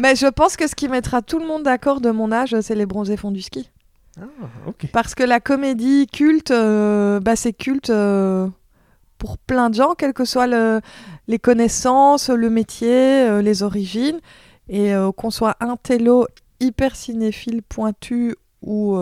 [0.00, 2.74] Mais je pense que ce qui mettra tout le monde d'accord de mon âge, c'est
[2.74, 3.70] les bronzés fonds du ski.
[4.20, 4.24] Ah,
[4.66, 4.86] ok.
[4.92, 8.48] Parce que la comédie culte, euh, bah, c'est culte euh,
[9.18, 10.80] pour plein de gens, quelles que soient le-
[11.28, 14.18] les connaissances, le métier, euh, les origines.
[14.70, 16.26] Et qu'on soit un télo
[16.60, 18.98] hyper cinéphile pointu ou,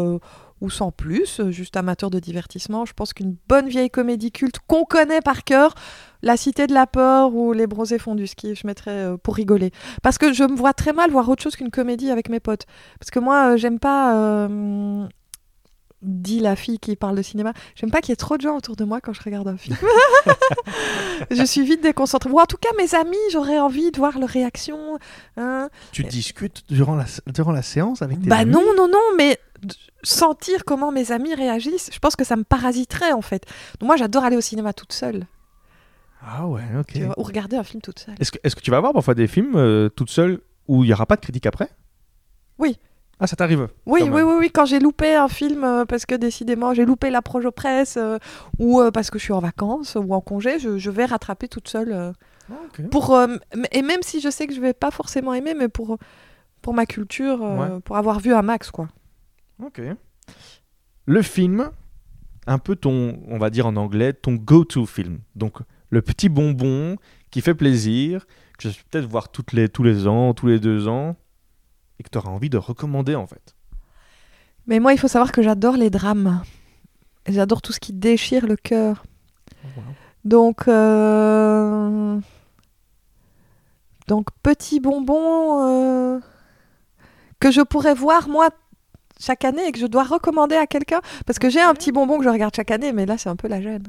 [0.61, 4.85] ou sans plus, juste amateur de divertissement, je pense qu'une bonne vieille comédie culte qu'on
[4.85, 5.75] connaît par cœur,
[6.27, 9.37] La Cité de la Peur ou Les Bronzés Fonds du Ski, je mettrais euh, pour
[9.37, 9.71] rigoler.
[10.03, 12.67] Parce que je me vois très mal voir autre chose qu'une comédie avec mes potes.
[12.99, 14.15] Parce que moi, euh, j'aime pas.
[14.17, 15.07] euh,
[16.03, 17.53] dit la fille qui parle de cinéma.
[17.75, 19.57] J'aime pas qu'il y ait trop de gens autour de moi quand je regarde un
[19.57, 19.77] film.
[21.31, 22.31] je suis vite déconcentrée.
[22.31, 24.99] Ou en tout cas, mes amis, j'aurais envie de voir leurs réactions.
[25.37, 25.69] hein.
[25.93, 28.53] Tu discutes durant la, durant la séance avec tes Bah amis?
[28.53, 29.39] non, non, non, mais
[30.03, 33.45] sentir comment mes amis réagissent, je pense que ça me parasiterait en fait.
[33.81, 35.27] Donc moi, j'adore aller au cinéma toute seule.
[36.29, 36.87] Ah ouais, ok.
[36.93, 38.15] tu vois, ou regarder un film toute seule.
[38.19, 40.89] Est-ce que, est-ce que tu vas voir parfois des films euh, toute seule où il
[40.89, 41.69] n'y aura pas de critique après?
[42.59, 42.79] Oui.
[43.21, 46.05] Ah, ça t'arrive Oui, quand oui, oui, oui, quand j'ai loupé un film euh, parce
[46.05, 48.19] que décidément j'ai loupé la projo presse euh,
[48.59, 51.49] ou euh, parce que je suis en vacances ou en congé, je, je vais rattraper
[51.49, 51.93] toute seule.
[51.93, 52.13] euh,
[52.51, 52.91] Ah, ok.
[52.91, 53.37] pour, euh,
[53.73, 55.97] et même si je sais que je vais pas forcément aimer, mais pour,
[56.61, 58.89] pour ma culture, euh, pour avoir vu un max, quoi.
[59.65, 59.81] Ok.
[61.07, 61.71] Le film,
[62.47, 65.21] un peu ton, on va dire en anglais, ton go-to film.
[65.37, 65.59] Donc,
[65.91, 66.97] le petit bonbon
[67.31, 68.27] qui fait plaisir,
[68.59, 71.17] que je vais peut-être voir toutes les, tous les ans, tous les deux ans,
[71.99, 73.55] et que tu auras envie de recommander en fait.
[74.67, 76.43] Mais moi, il faut savoir que j'adore les drames.
[77.29, 79.05] J'adore tout ce qui déchire le cœur.
[80.25, 82.21] Donc, euh,
[84.09, 86.21] donc petit bonbon euh,
[87.41, 88.51] que je pourrais voir moi
[89.21, 92.19] chaque année et que je dois recommander à quelqu'un parce que j'ai un petit bonbon
[92.19, 93.87] que je regarde chaque année, mais là c'est un peu la gêne.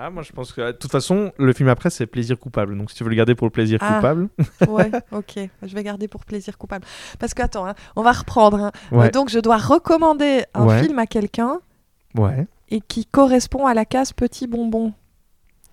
[0.00, 2.78] Ah, moi je pense que de toute façon, le film après c'est plaisir coupable.
[2.78, 3.94] Donc si tu veux le garder pour le plaisir Ah.
[3.96, 4.28] coupable,
[4.68, 6.84] Ouais, ok, je vais garder pour plaisir coupable.
[7.18, 8.60] Parce que attends, hein, on va reprendre.
[8.62, 8.72] hein.
[8.92, 10.82] ouais, Euh, donc je dois recommander un Ouais.
[10.84, 11.58] film à quelqu'un
[12.16, 12.46] ouais.
[12.68, 14.92] et qui correspond à la case petit bonbon.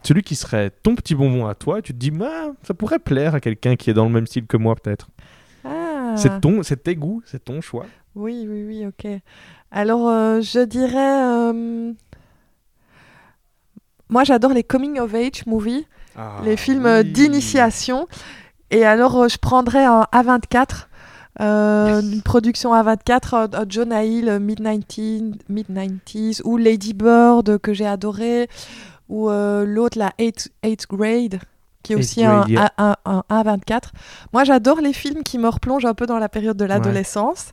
[0.01, 3.35] Celui qui serait ton petit bonbon à toi, tu te dis, Ah, ça pourrait plaire
[3.35, 5.07] à quelqu'un qui est dans le même style que moi peut-être.
[5.63, 6.13] Ah.
[6.17, 7.85] C'est ton, c'est tes goûts, c'est ton choix.
[8.15, 9.07] Oui, oui, oui, ok.
[9.71, 11.23] Alors, euh, je dirais...
[11.25, 11.91] euh,
[14.09, 15.85] Moi, j'adore les coming of age movies,
[16.17, 17.11] Ah, les films euh, oui.
[17.11, 18.07] d'initiation.
[18.71, 20.87] Et alors, euh, je prendrais un A24,
[21.41, 27.73] euh, une production A24, euh, euh, Jonah Hill, euh, mid-90s, mid-90s, ou Lady Bird, que
[27.73, 28.47] j'ai adoré,
[29.09, 30.47] ou euh, l'autre, la 8th,
[30.89, 31.39] grade,
[31.83, 32.71] qui est Eighth aussi Grade, un, yeah.
[32.77, 33.91] A- un- un A24.
[34.33, 37.51] Moi, j'adore les films qui me replongent un peu dans la période de l'adolescence.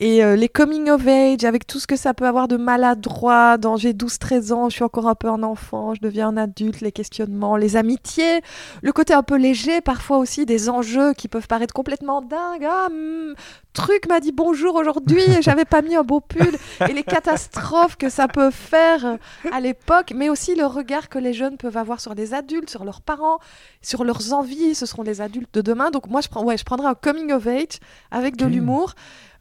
[0.00, 3.58] Et euh, les coming of age, avec tout ce que ça peut avoir de maladroit,
[3.58, 6.80] dans j'ai 12-13 ans, je suis encore un peu un enfant, je deviens un adulte,
[6.80, 8.40] les questionnements, les amitiés,
[8.82, 12.66] le côté un peu léger parfois aussi des enjeux qui peuvent paraître complètement dingues.
[12.68, 13.34] Ah, hmm,
[13.72, 16.56] truc m'a dit bonjour aujourd'hui et j'avais pas mis un beau pull.
[16.88, 19.16] Et les catastrophes que ça peut faire euh,
[19.52, 22.84] à l'époque, mais aussi le regard que les jeunes peuvent avoir sur les adultes, sur
[22.84, 23.38] leurs parents,
[23.80, 24.74] sur leurs envies.
[24.74, 25.92] Ce seront les adultes de demain.
[25.92, 27.78] Donc moi, je, prends, ouais, je prendrais un coming of age
[28.10, 28.94] avec de l'humour.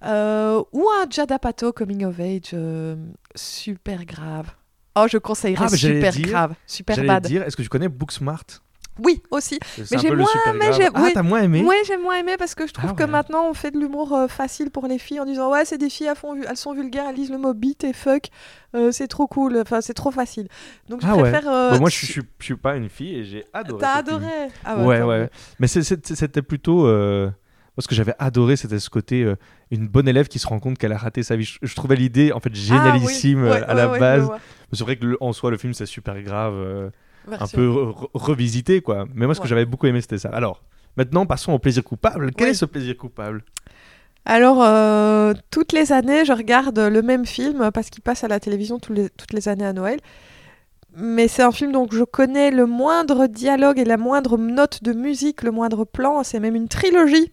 [0.06, 2.95] Euh, ou un Jadapato coming of age euh,
[3.36, 4.47] super grave.
[4.95, 7.24] Oh, je conseillerais Ah, super dire- grave, super bad.
[7.26, 8.43] dire, est-ce que tu connais Booksmart?
[9.04, 9.58] Oui, aussi.
[9.80, 10.74] Mais j'ai moins- grave.
[10.78, 11.12] j'ai- Ah, oui.
[11.16, 11.64] t'as moins aimé?
[11.68, 13.10] Oui, j'ai moins aimé parce que je trouve Ah que ouais.
[13.10, 15.89] maintenant on fait de l'humour euh, facile pour les filles en disant ouais c'est des
[15.89, 18.28] filles elles, font, elles sont vulgaires, elles lisent le mot beat et fuck,
[18.76, 20.47] euh, c'est trop cool, enfin c'est trop facile.
[20.89, 21.24] Donc je Ah ouais.
[21.32, 21.49] préfère.
[21.49, 23.82] euh, Bah, Moi, je suis, je, pas une fille et j'ai adoré.
[23.82, 24.16] T'as film.
[24.18, 24.32] adoré
[24.64, 25.28] ah Ouais, ouais.
[25.60, 26.86] Mais c'était plutôt.
[27.76, 29.36] Moi, ce que j'avais adoré, c'était ce côté euh,
[29.72, 31.44] une bonne élève qui se rend compte qu'elle a raté sa vie.
[31.46, 34.30] Je, je trouvais l'idée en fait Ah oui, génialissime euh, ouais, à la ouais, base.
[34.72, 36.90] C'est vrai que le- en soi, le film c'est super grave, euh,
[37.32, 39.08] un peu re- re- revisité quoi.
[39.16, 40.30] Mais moi, ce que j'avais beaucoup aimé, c'était ça.
[40.30, 40.62] Alors,
[40.98, 42.32] maintenant, passons au plaisir coupable.
[42.38, 43.44] Quel est ce plaisir coupable?
[44.26, 48.80] Alors, toutes les années, je regarde le même film parce qu'il passe à la télévision
[48.80, 50.00] tous les- toutes les années à Noël.
[50.96, 54.94] Mais c'est un film dont je connais le moindre dialogue et la moindre note de
[54.94, 56.24] musique, le moindre plan.
[56.24, 57.32] C'est même une trilogie.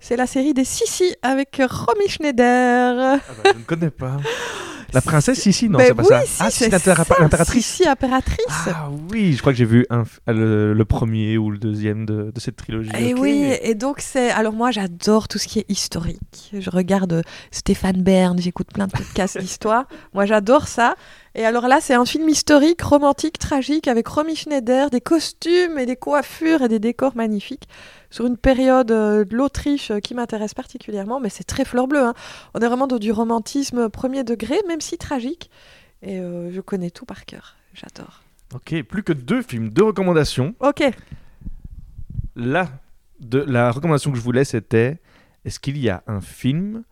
[0.00, 3.18] C'est la série des Sissi avec Romy Schneider.
[3.18, 4.16] Ah bah, Je ne connais pas.
[4.92, 6.22] La princesse, si, si, non, c'est pas oui, ça.
[6.26, 7.66] si, ah, c'est l'impératrice.
[7.66, 8.44] Si, si, impératrice.
[8.66, 12.32] Ah oui, je crois que j'ai vu un le, le premier ou le deuxième de,
[12.34, 12.90] de cette trilogie.
[12.98, 13.10] Et.
[13.10, 14.30] Eh oui, et donc c'est.
[14.30, 16.50] Alors moi, j'adore tout ce qui est historique.
[16.58, 19.84] Je regarde euh, Stéphane Bern, j'écoute plein de podcasts d'histoire.
[20.12, 20.96] Moi, j'adore ça.
[21.34, 25.86] Et alors là, c'est un film historique, romantique, tragique, avec Romy Schneider, des costumes et
[25.86, 27.68] des coiffures et des décors magnifiques
[28.10, 31.20] sur une période euh, de l'Autriche euh, qui m'intéresse particulièrement.
[31.20, 32.04] Mais c'est très fleur bleue.
[32.04, 32.14] hein.
[32.54, 35.50] On est vraiment dans du romantisme premier degré, même si tragique.
[36.02, 37.56] Et euh, je connais tout par cœur.
[37.74, 38.22] J'adore.
[38.52, 40.56] Ok, plus que deux films, deux recommandations.
[40.58, 40.82] Ok.
[42.34, 42.68] Là,
[43.20, 44.98] de, la recommandation que je voulais, c'était
[45.44, 46.82] est-ce qu'il y a un film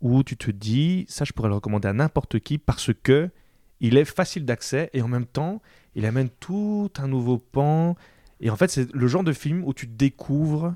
[0.00, 3.30] où tu te dis ça, je pourrais le recommander à n'importe qui parce que
[3.80, 5.60] il est facile d'accès et en même temps,
[5.94, 7.96] il amène tout un nouveau pan.
[8.40, 10.74] Et en fait, c'est le genre de film où tu découvres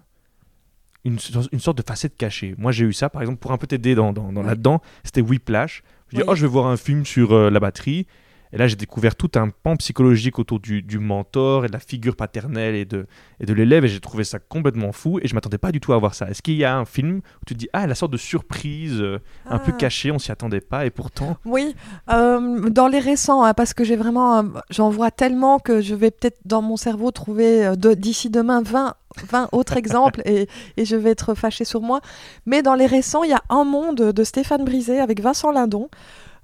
[1.05, 1.19] une,
[1.53, 2.55] une sorte de facette cachée.
[2.59, 4.47] Moi, j'ai eu ça, par exemple, pour un peu t'aider dans, dans, dans Oui.
[4.47, 5.83] là-dedans, c'était Whiplash.
[6.09, 6.29] Je dis, Oui.
[6.31, 8.07] oh, je vais voir un film sur euh, la batterie.
[8.53, 11.79] Et là, j'ai découvert tout un pan psychologique autour du, du mentor et de la
[11.79, 13.07] figure paternelle et de,
[13.39, 13.85] et de l'élève.
[13.85, 15.21] Et j'ai trouvé ça complètement fou.
[15.23, 16.29] Et je m'attendais pas du tout à voir ça.
[16.29, 19.01] Est-ce qu'il y a un film où tu te dis, ah, la sorte de surprise
[19.01, 19.79] euh, un peu Ah.
[19.79, 20.85] cachée, on s'y attendait pas.
[20.87, 21.77] Et pourtant, Oui,
[22.13, 25.95] euh, dans les récents, hein, parce que j'ai vraiment, euh, j'en vois tellement que je
[25.95, 28.95] vais peut-être dans mon cerveau trouver de- d'ici demain 20,
[29.31, 32.01] 20 autres exemples et, et je vais être fâchée sur moi.
[32.47, 35.89] Mais dans les récents, il y a Un Monde de Stéphane Brisé avec Vincent Lindon.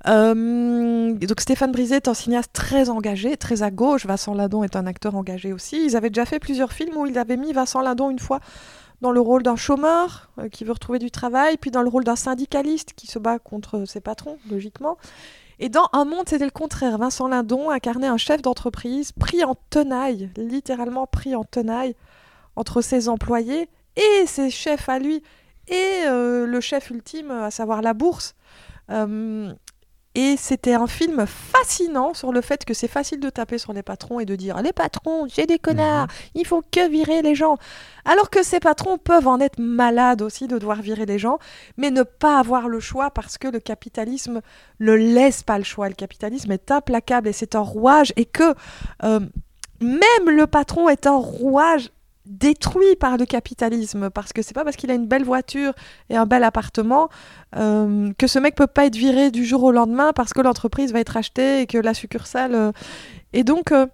[0.08, 4.06] Euh, donc Stéphane Brisé est un cinéaste très engagé, très à gauche.
[4.06, 5.84] Vincent Lindon est un acteur engagé aussi.
[5.84, 8.40] Ils avaient déjà fait plusieurs films où ils avaient mis Vincent Lindon une fois
[9.02, 12.04] dans le rôle d'un chômeur euh, qui veut retrouver du travail, puis dans le rôle
[12.04, 14.96] d'un syndicaliste qui se bat contre ses patrons, logiquement.
[15.58, 16.98] Et dans Un monde, c'était le contraire.
[16.98, 21.94] Vincent Lindon incarnait un chef d'entreprise pris en tenaille, littéralement pris en tenaille,
[22.56, 25.22] entre ses employés et ses chefs à lui,
[25.68, 28.34] et euh, le chef ultime, à savoir la bourse.
[30.16, 33.82] Et c'était un film fascinant sur le fait que c'est facile de taper sur les
[33.82, 37.58] patrons et de dire les patrons, j'ai des connards, il faut que virer les gens.
[38.06, 41.38] Alors que ces patrons peuvent en être malades aussi de devoir virer les gens,
[41.76, 44.40] mais ne pas avoir le choix parce que le capitalisme
[44.80, 45.86] ne laisse pas le choix.
[45.90, 48.54] Le capitalisme est implacable et c'est un rouage et que
[49.04, 49.20] euh,
[49.82, 51.90] même le patron est un rouage
[52.26, 55.72] détruit par le capitalisme parce que c'est pas parce qu'il a une belle voiture
[56.10, 57.08] et un bel appartement
[57.56, 60.92] euh, que ce mec peut pas être viré du jour au lendemain parce que l'entreprise
[60.92, 62.72] va être achetée et que la succursale euh,
[63.32, 63.86] et donc euh,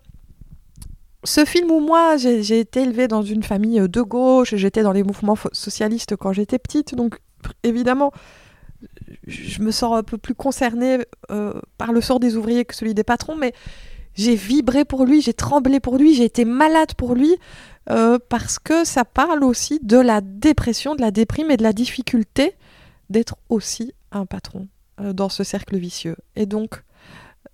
[1.24, 5.04] ce film où moi j'ai été élevée dans une famille de gauche, j'étais dans les
[5.04, 7.20] mouvements socialistes quand j'étais petite, donc
[7.62, 8.12] évidemment
[9.28, 10.98] je me sens un peu plus concernée
[11.78, 13.52] par le sort des ouvriers que celui des patrons, mais
[14.14, 17.36] j'ai vibré pour lui, j'ai tremblé pour lui, j'ai été malade pour lui,
[17.90, 21.72] euh, parce que ça parle aussi de la dépression, de la déprime et de la
[21.72, 22.54] difficulté
[23.10, 24.68] d'être aussi un patron
[25.00, 26.16] euh, dans ce cercle vicieux.
[26.36, 26.82] Et donc,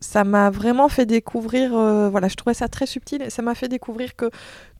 [0.01, 3.55] ça m'a vraiment fait découvrir, euh, voilà, je trouvais ça très subtil, et ça m'a
[3.55, 4.30] fait découvrir que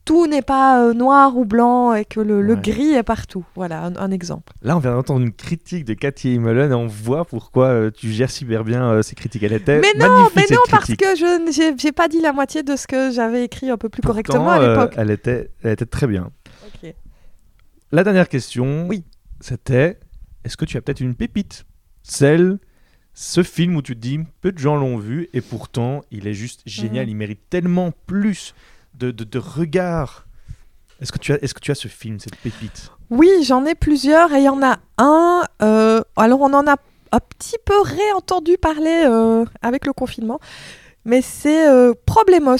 [0.05, 3.45] tout n'est pas euh, noir ou blanc et que le, gris est partout.
[3.55, 4.53] Voilà, un, un exemple.
[4.63, 8.09] là, on vient d'entendre une critique de Cathy Mullen et on voit pourquoi euh, tu
[8.11, 9.43] gères super bien euh, ces critiques.
[9.43, 12.07] Elle était Mais non, magnifique, mais cette non, parce que je n- j'ai j'ai pas
[12.07, 14.93] dit la moitié de ce que j'avais écrit un peu plus Pourtant, correctement à l'époque.
[14.97, 16.31] elle, était, elle était très bien.
[17.91, 19.03] La dernière question, Oui.
[19.41, 19.99] c'était
[20.43, 21.65] est-ce que tu as peut-être une pépite?
[22.03, 22.59] Celle,
[23.21, 26.33] ce film où tu te dis peu de gens l'ont vu et pourtant il est
[26.33, 27.09] juste génial, Mhm.
[27.11, 28.55] il mérite tellement plus
[28.93, 30.25] de, de, de regard.
[31.01, 32.91] Est-ce que, tu as, est-ce que tu as ce film, cette pépite?
[33.09, 35.43] Oui, j'en ai plusieurs et il y en a un.
[35.61, 36.77] euh, alors, on en a
[37.11, 40.39] un petit peu réentendu parler euh, avec le confinement,
[41.03, 42.55] mais c'est euh, Problemos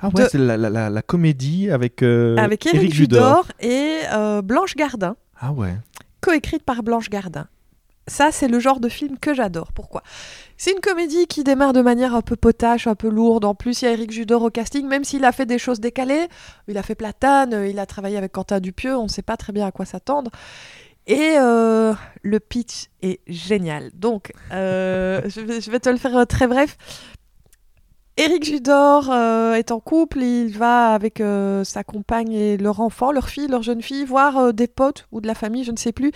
[0.00, 4.00] Ah ouais, c'est la, la, comédie avec, avec Éric Éric Judor et
[4.42, 5.76] Blanche Gardin, Ah ouais.
[6.20, 7.46] coécrite par Blanche Gardin.
[8.08, 9.72] Ça, c'est le genre de film que j'adore.
[9.72, 10.02] Pourquoi?
[10.56, 13.44] C'est une comédie qui démarre de manière un peu potache, un peu lourde.
[13.44, 15.78] En plus, il y a Éric Judor au casting, même s'il a fait des choses
[15.78, 16.28] décalées.
[16.66, 19.36] Il a fait Platane, euh, il a travaillé avec Quentin Dupieux, on ne sait pas
[19.36, 20.30] très bien à quoi s'attendre.
[21.06, 23.90] Et euh, le pitch est génial.
[23.94, 26.76] Donc, euh, je, vais, te le faire très bref.
[28.18, 33.12] Éric Judor euh, est en couple, il va avec euh, sa compagne et leur enfant,
[33.12, 35.76] leur fille, leur jeune fille, voir euh, des potes ou de la famille, je ne
[35.76, 36.10] sais plus,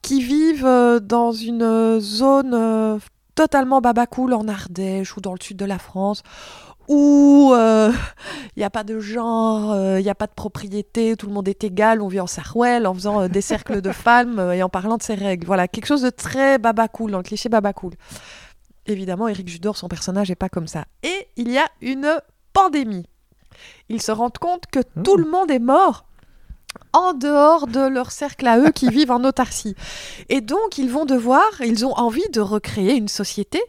[0.00, 2.98] qui vivent dans une zone
[3.34, 6.22] totalement babacool en Ardèche ou dans le sud de la France,
[6.88, 11.34] où il n'y a pas de genre, il n'y a pas de propriété, tout le
[11.34, 14.70] monde est égal, on vit en Sarouel en faisant des cercles de femmes et en
[14.70, 15.46] parlant de ses règles.
[15.46, 17.92] Voilà, quelque chose de très babacool, dans le cliché babacool.
[18.86, 20.84] Évidemment, Éric Judor, son personnage n'est pas comme ça.
[21.02, 22.18] Et il y a une
[22.52, 23.06] pandémie.
[23.88, 26.04] Ils se rendent compte que tout le monde est mort
[26.94, 29.76] en dehors de leur cercle à eux qui vivent en autarcie.
[30.28, 33.62] Et donc, ils vont devoir, ils ont envie de recréer une société,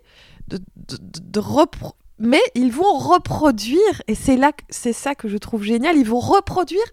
[0.48, 5.38] de, de- de- repro- mais ils vont reproduire, et c'est là, c'est ça que je
[5.38, 6.84] trouve génial, ils vont reproduire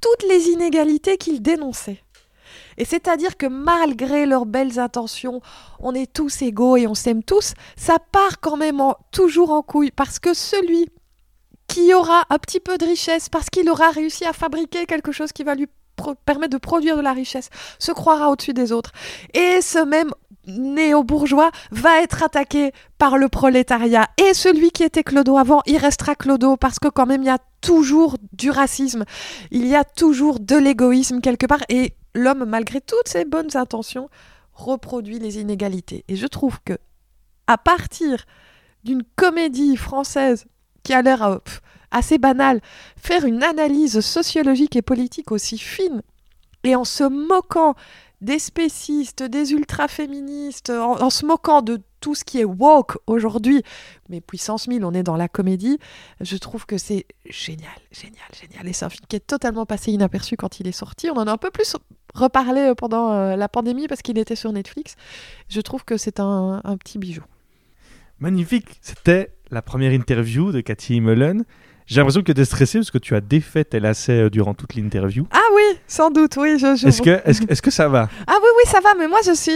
[0.00, 2.02] toutes les inégalités qu'ils dénonçaient.
[2.78, 5.40] Et c'est-à-dire que malgré leurs belles intentions,
[5.80, 9.90] on est tous égaux et on s'aime tous, ça part quand même toujours en couille,
[9.90, 10.86] parce que celui
[11.66, 15.32] qui aura un petit peu de richesse, parce qu'il aura réussi à fabriquer quelque chose
[15.32, 15.66] qui va lui
[16.24, 17.48] permettre de produire de la richesse,
[17.78, 18.92] se croira au-dessus des autres.
[19.34, 20.10] Et ce même
[20.46, 24.08] néo-bourgeois va être attaqué par le prolétariat.
[24.16, 27.30] Et celui qui était clodo avant, il restera clodo, parce que quand même, il y
[27.30, 29.04] a toujours du racisme,
[29.50, 34.08] il y a toujours de l'égoïsme quelque part, et l'homme, malgré toutes ses bonnes intentions,
[34.52, 36.04] reproduit les inégalités.
[36.08, 36.78] Et je trouve que,
[37.46, 38.24] à partir
[38.84, 40.46] d'une comédie française
[40.82, 41.38] qui a l'air euh,
[41.90, 42.60] assez banale,
[42.96, 46.02] faire une analyse sociologique et politique aussi fine,
[46.64, 47.74] et en se moquant
[48.20, 53.62] des spécistes, des ultra-féministes, en, en se moquant de tout ce qui est woke aujourd'hui,
[54.08, 55.78] mais puissance 1000, on est dans la comédie,
[56.20, 58.68] je trouve que c'est génial, génial, génial.
[58.68, 61.10] Et c'est un film qui est totalement passé inaperçu quand il est sorti.
[61.10, 61.76] On en a un peu plus
[62.16, 64.96] reparlé euh, pendant euh, la pandémie parce qu'il était sur Netflix.
[65.48, 67.22] Je trouve que c'est un, un petit bijou.
[68.18, 68.78] Magnifique.
[68.80, 71.44] C'était la première interview de Cathy Mullen.
[71.86, 74.54] J'ai l'impression que tu es stressé parce que tu as défait tes lacets euh, durant
[74.54, 75.24] toute l'interview.
[75.30, 76.58] Ah oui, sans doute, oui.
[76.58, 78.08] Je, je- Est-ce que, est-ce, que- ça va?
[78.26, 79.52] Ah oui, oui, ça va, mais moi je suis.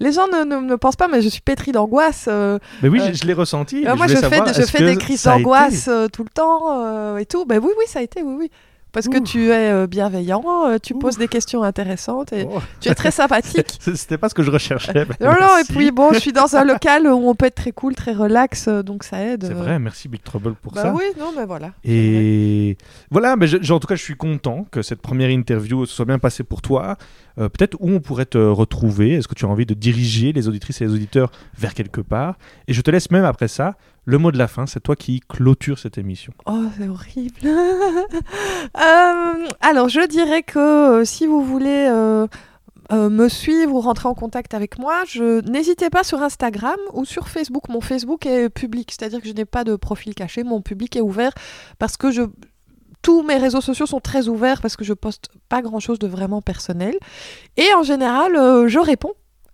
[0.00, 2.24] Les gens ne, ne, ne pensent pas, mais je suis pétrie d'angoisse.
[2.26, 3.86] euh, Mais oui, Euh, je, je l'ai ressenti.
[3.86, 7.44] Euh, moi, je fais, savoir, je fais des crises d'angoisse tout le temps et tout.
[7.44, 8.50] Ben oui, oui, ça a été, oui, oui.
[8.94, 10.98] Parce que tu es euh, bienveillant, euh, tu Ouh.
[10.98, 13.78] poses des questions intéressantes et Oh, tu es très sympathique.
[13.80, 15.04] C'était pas ce que je recherchais.
[15.20, 17.72] non, non, et puis bon, je suis dans un local où on peut être très
[17.72, 19.44] cool, très relax, euh, donc ça aide.
[19.46, 20.94] C'est vrai, merci Big Trouble pour Bah ça.
[20.94, 21.72] oui, non, mais voilà.
[21.84, 22.76] Et
[23.10, 26.04] voilà, mais je- en tout cas, je suis content que cette première interview se soit
[26.04, 26.96] bien passée pour toi.
[27.38, 29.14] Euh, Peut-être où on pourrait te retrouver.
[29.14, 32.36] Est-ce que tu as envie de diriger les auditrices et les auditeurs vers quelque part?
[32.68, 33.76] Et je te laisse même après ça.
[34.06, 36.32] Le mot de la fin, c'est toi qui clôture cette émission.
[36.46, 37.40] Oh, c'est horrible.
[38.76, 41.88] Euh, alors, je dirais que euh, si vous voulez
[42.90, 47.28] me suivre ou rentrer en contact avec moi, je n'hésitez pas sur Instagram ou sur
[47.28, 47.68] Facebook.
[47.68, 50.42] Mon Facebook est public, c'est-à-dire que je n'ai pas de profil caché.
[50.42, 51.32] Mon public est ouvert
[51.78, 52.22] parce que je
[53.04, 56.08] tous mes réseaux sociaux sont très ouverts parce que je poste pas grand chose de
[56.08, 56.96] vraiment personnel.
[57.58, 59.12] Et en général, euh, je réponds.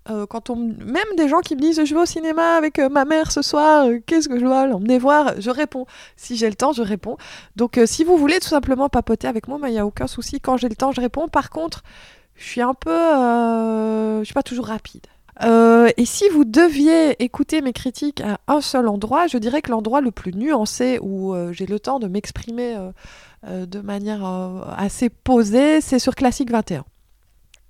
[0.08, 2.88] Euh, quand on, même des gens qui me disent je vais au cinéma avec euh,
[2.88, 5.84] ma mère ce soir, qu'est-ce que je dois l'emmener voir Je réponds.
[6.16, 7.16] Si j'ai le temps, je réponds.
[7.56, 10.40] Donc si vous voulez tout simplement papoter avec moi, il n'y a aucun souci.
[10.40, 11.26] Quand j'ai le temps, je réponds.
[11.26, 11.82] Par contre,
[12.36, 12.90] je suis un peu...
[14.20, 15.06] je suis pas toujours rapide.
[15.42, 19.70] Euh, et si vous deviez écouter mes critiques à un seul endroit, je dirais que
[19.70, 22.76] l'endroit le plus nuancé où euh, j'ai le temps de m'exprimer
[23.46, 24.24] euh, de manière
[24.76, 26.84] assez posée, c'est sur Classique 21.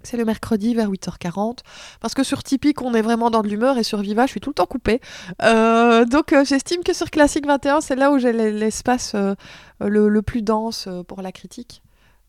[0.03, 1.59] C'est le mercredi vers 8h40.
[2.01, 4.41] Parce que sur Typique, on est vraiment dans de l'humeur et sur Viva, je suis
[4.41, 5.01] tout le temps coupée.
[5.41, 9.15] Donc j'estime que sur Classique 21, c'est là où j'ai l'e- l'espace
[9.81, 11.83] le, plus dense pour la critique.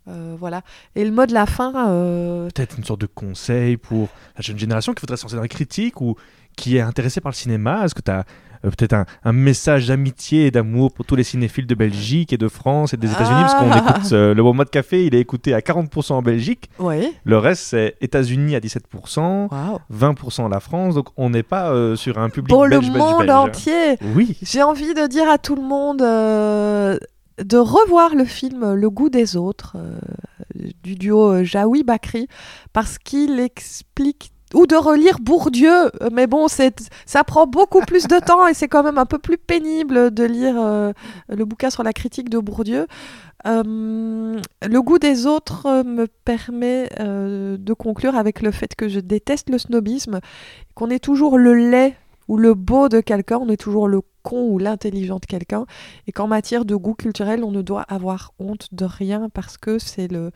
[0.07, 0.61] Euh, voilà.
[0.95, 4.57] Et le mot de la fin, euh, Peut-être une sorte de conseil pour la jeune
[4.57, 6.15] génération qui voudrait se lancer dans la critique ou
[6.57, 7.85] qui est intéressée par le cinéma.
[7.85, 8.25] Est-ce que tu as
[8.63, 12.47] peut-être un, un message d'amitié et d'amour pour tous les cinéphiles de Belgique et de
[12.47, 13.41] France et des États-Unis?
[13.41, 13.95] Parce qu'on Ah.
[13.97, 16.69] écoute euh, le bon mode café, il est écouté à 40% en Belgique.
[16.79, 17.11] ouais.
[17.23, 19.79] Le reste, c'est États-Unis à 17%, Waouh.
[19.93, 20.95] 20% la France.
[20.95, 23.31] Donc on n'est pas euh, sur un public Pour le belge, monde belge.
[23.31, 23.97] entier.
[24.15, 24.37] Oui.
[24.41, 26.97] J'ai envie de dire à tout le monde euh,
[27.43, 29.99] de revoir le film Le goût des autres euh,
[30.83, 32.27] du duo euh, Jaoui Bakri
[32.73, 38.19] parce qu'il explique ou de relire Bourdieu, euh, mais bon, ça prend beaucoup plus de
[38.19, 40.55] temps et c'est quand même un peu plus pénible de lire
[41.29, 42.85] le bouquin sur la critique de Bourdieu.
[43.45, 49.57] Le goût des autres me permet de conclure avec le fait que je déteste le
[49.57, 50.19] snobisme,
[50.75, 51.95] qu'on est toujours le lait
[52.31, 55.65] ou le beau de quelqu'un, on est toujours le con ou l'intelligent de quelqu'un,
[56.07, 59.79] et qu'en matière de goût culturel, on ne doit avoir honte de rien parce que
[59.79, 60.31] c'est le,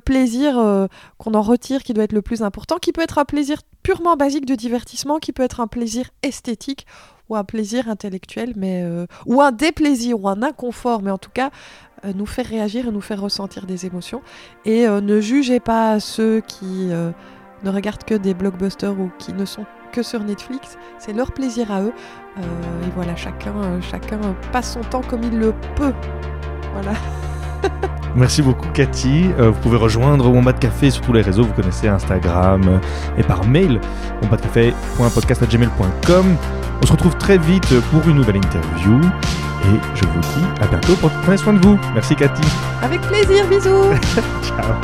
[0.00, 0.88] plaisir euh,
[1.18, 4.16] qu'on en retire qui doit être le plus important, qui peut être un plaisir purement
[4.16, 6.84] basique de divertissement, qui peut être un plaisir esthétique
[7.28, 11.30] ou un plaisir intellectuel, mais euh, ou un déplaisir ou un inconfort, mais en tout
[11.32, 11.50] cas
[12.04, 14.20] euh, nous faire réagir et nous faire ressentir des émotions.
[14.64, 19.64] Et ne jugez pas ceux qui ne regardent que des blockbusters ou qui ne sont
[19.96, 20.76] que sur Netflix.
[20.98, 21.94] C'est leur plaisir à eux.
[22.38, 24.18] Euh, et voilà, chacun, euh, chacun
[24.52, 25.94] passe son temps comme il le peut.
[26.74, 26.92] Voilà.
[28.14, 29.30] Merci beaucoup Cathy.
[29.38, 32.80] Euh, vous pouvez rejoindre Wombat Café sur tous les réseaux, vous connaissez Instagram
[33.18, 33.80] et par mail
[34.22, 36.36] wombatcafé.podcast.gmail.com.
[36.82, 40.92] On se retrouve très vite pour une nouvelle interview et je vous dis à bientôt.
[41.22, 41.78] Prenez soin de vous.
[41.94, 42.46] Merci Cathy.
[42.82, 43.94] Avec plaisir, bisous
[44.42, 44.74] Ciao.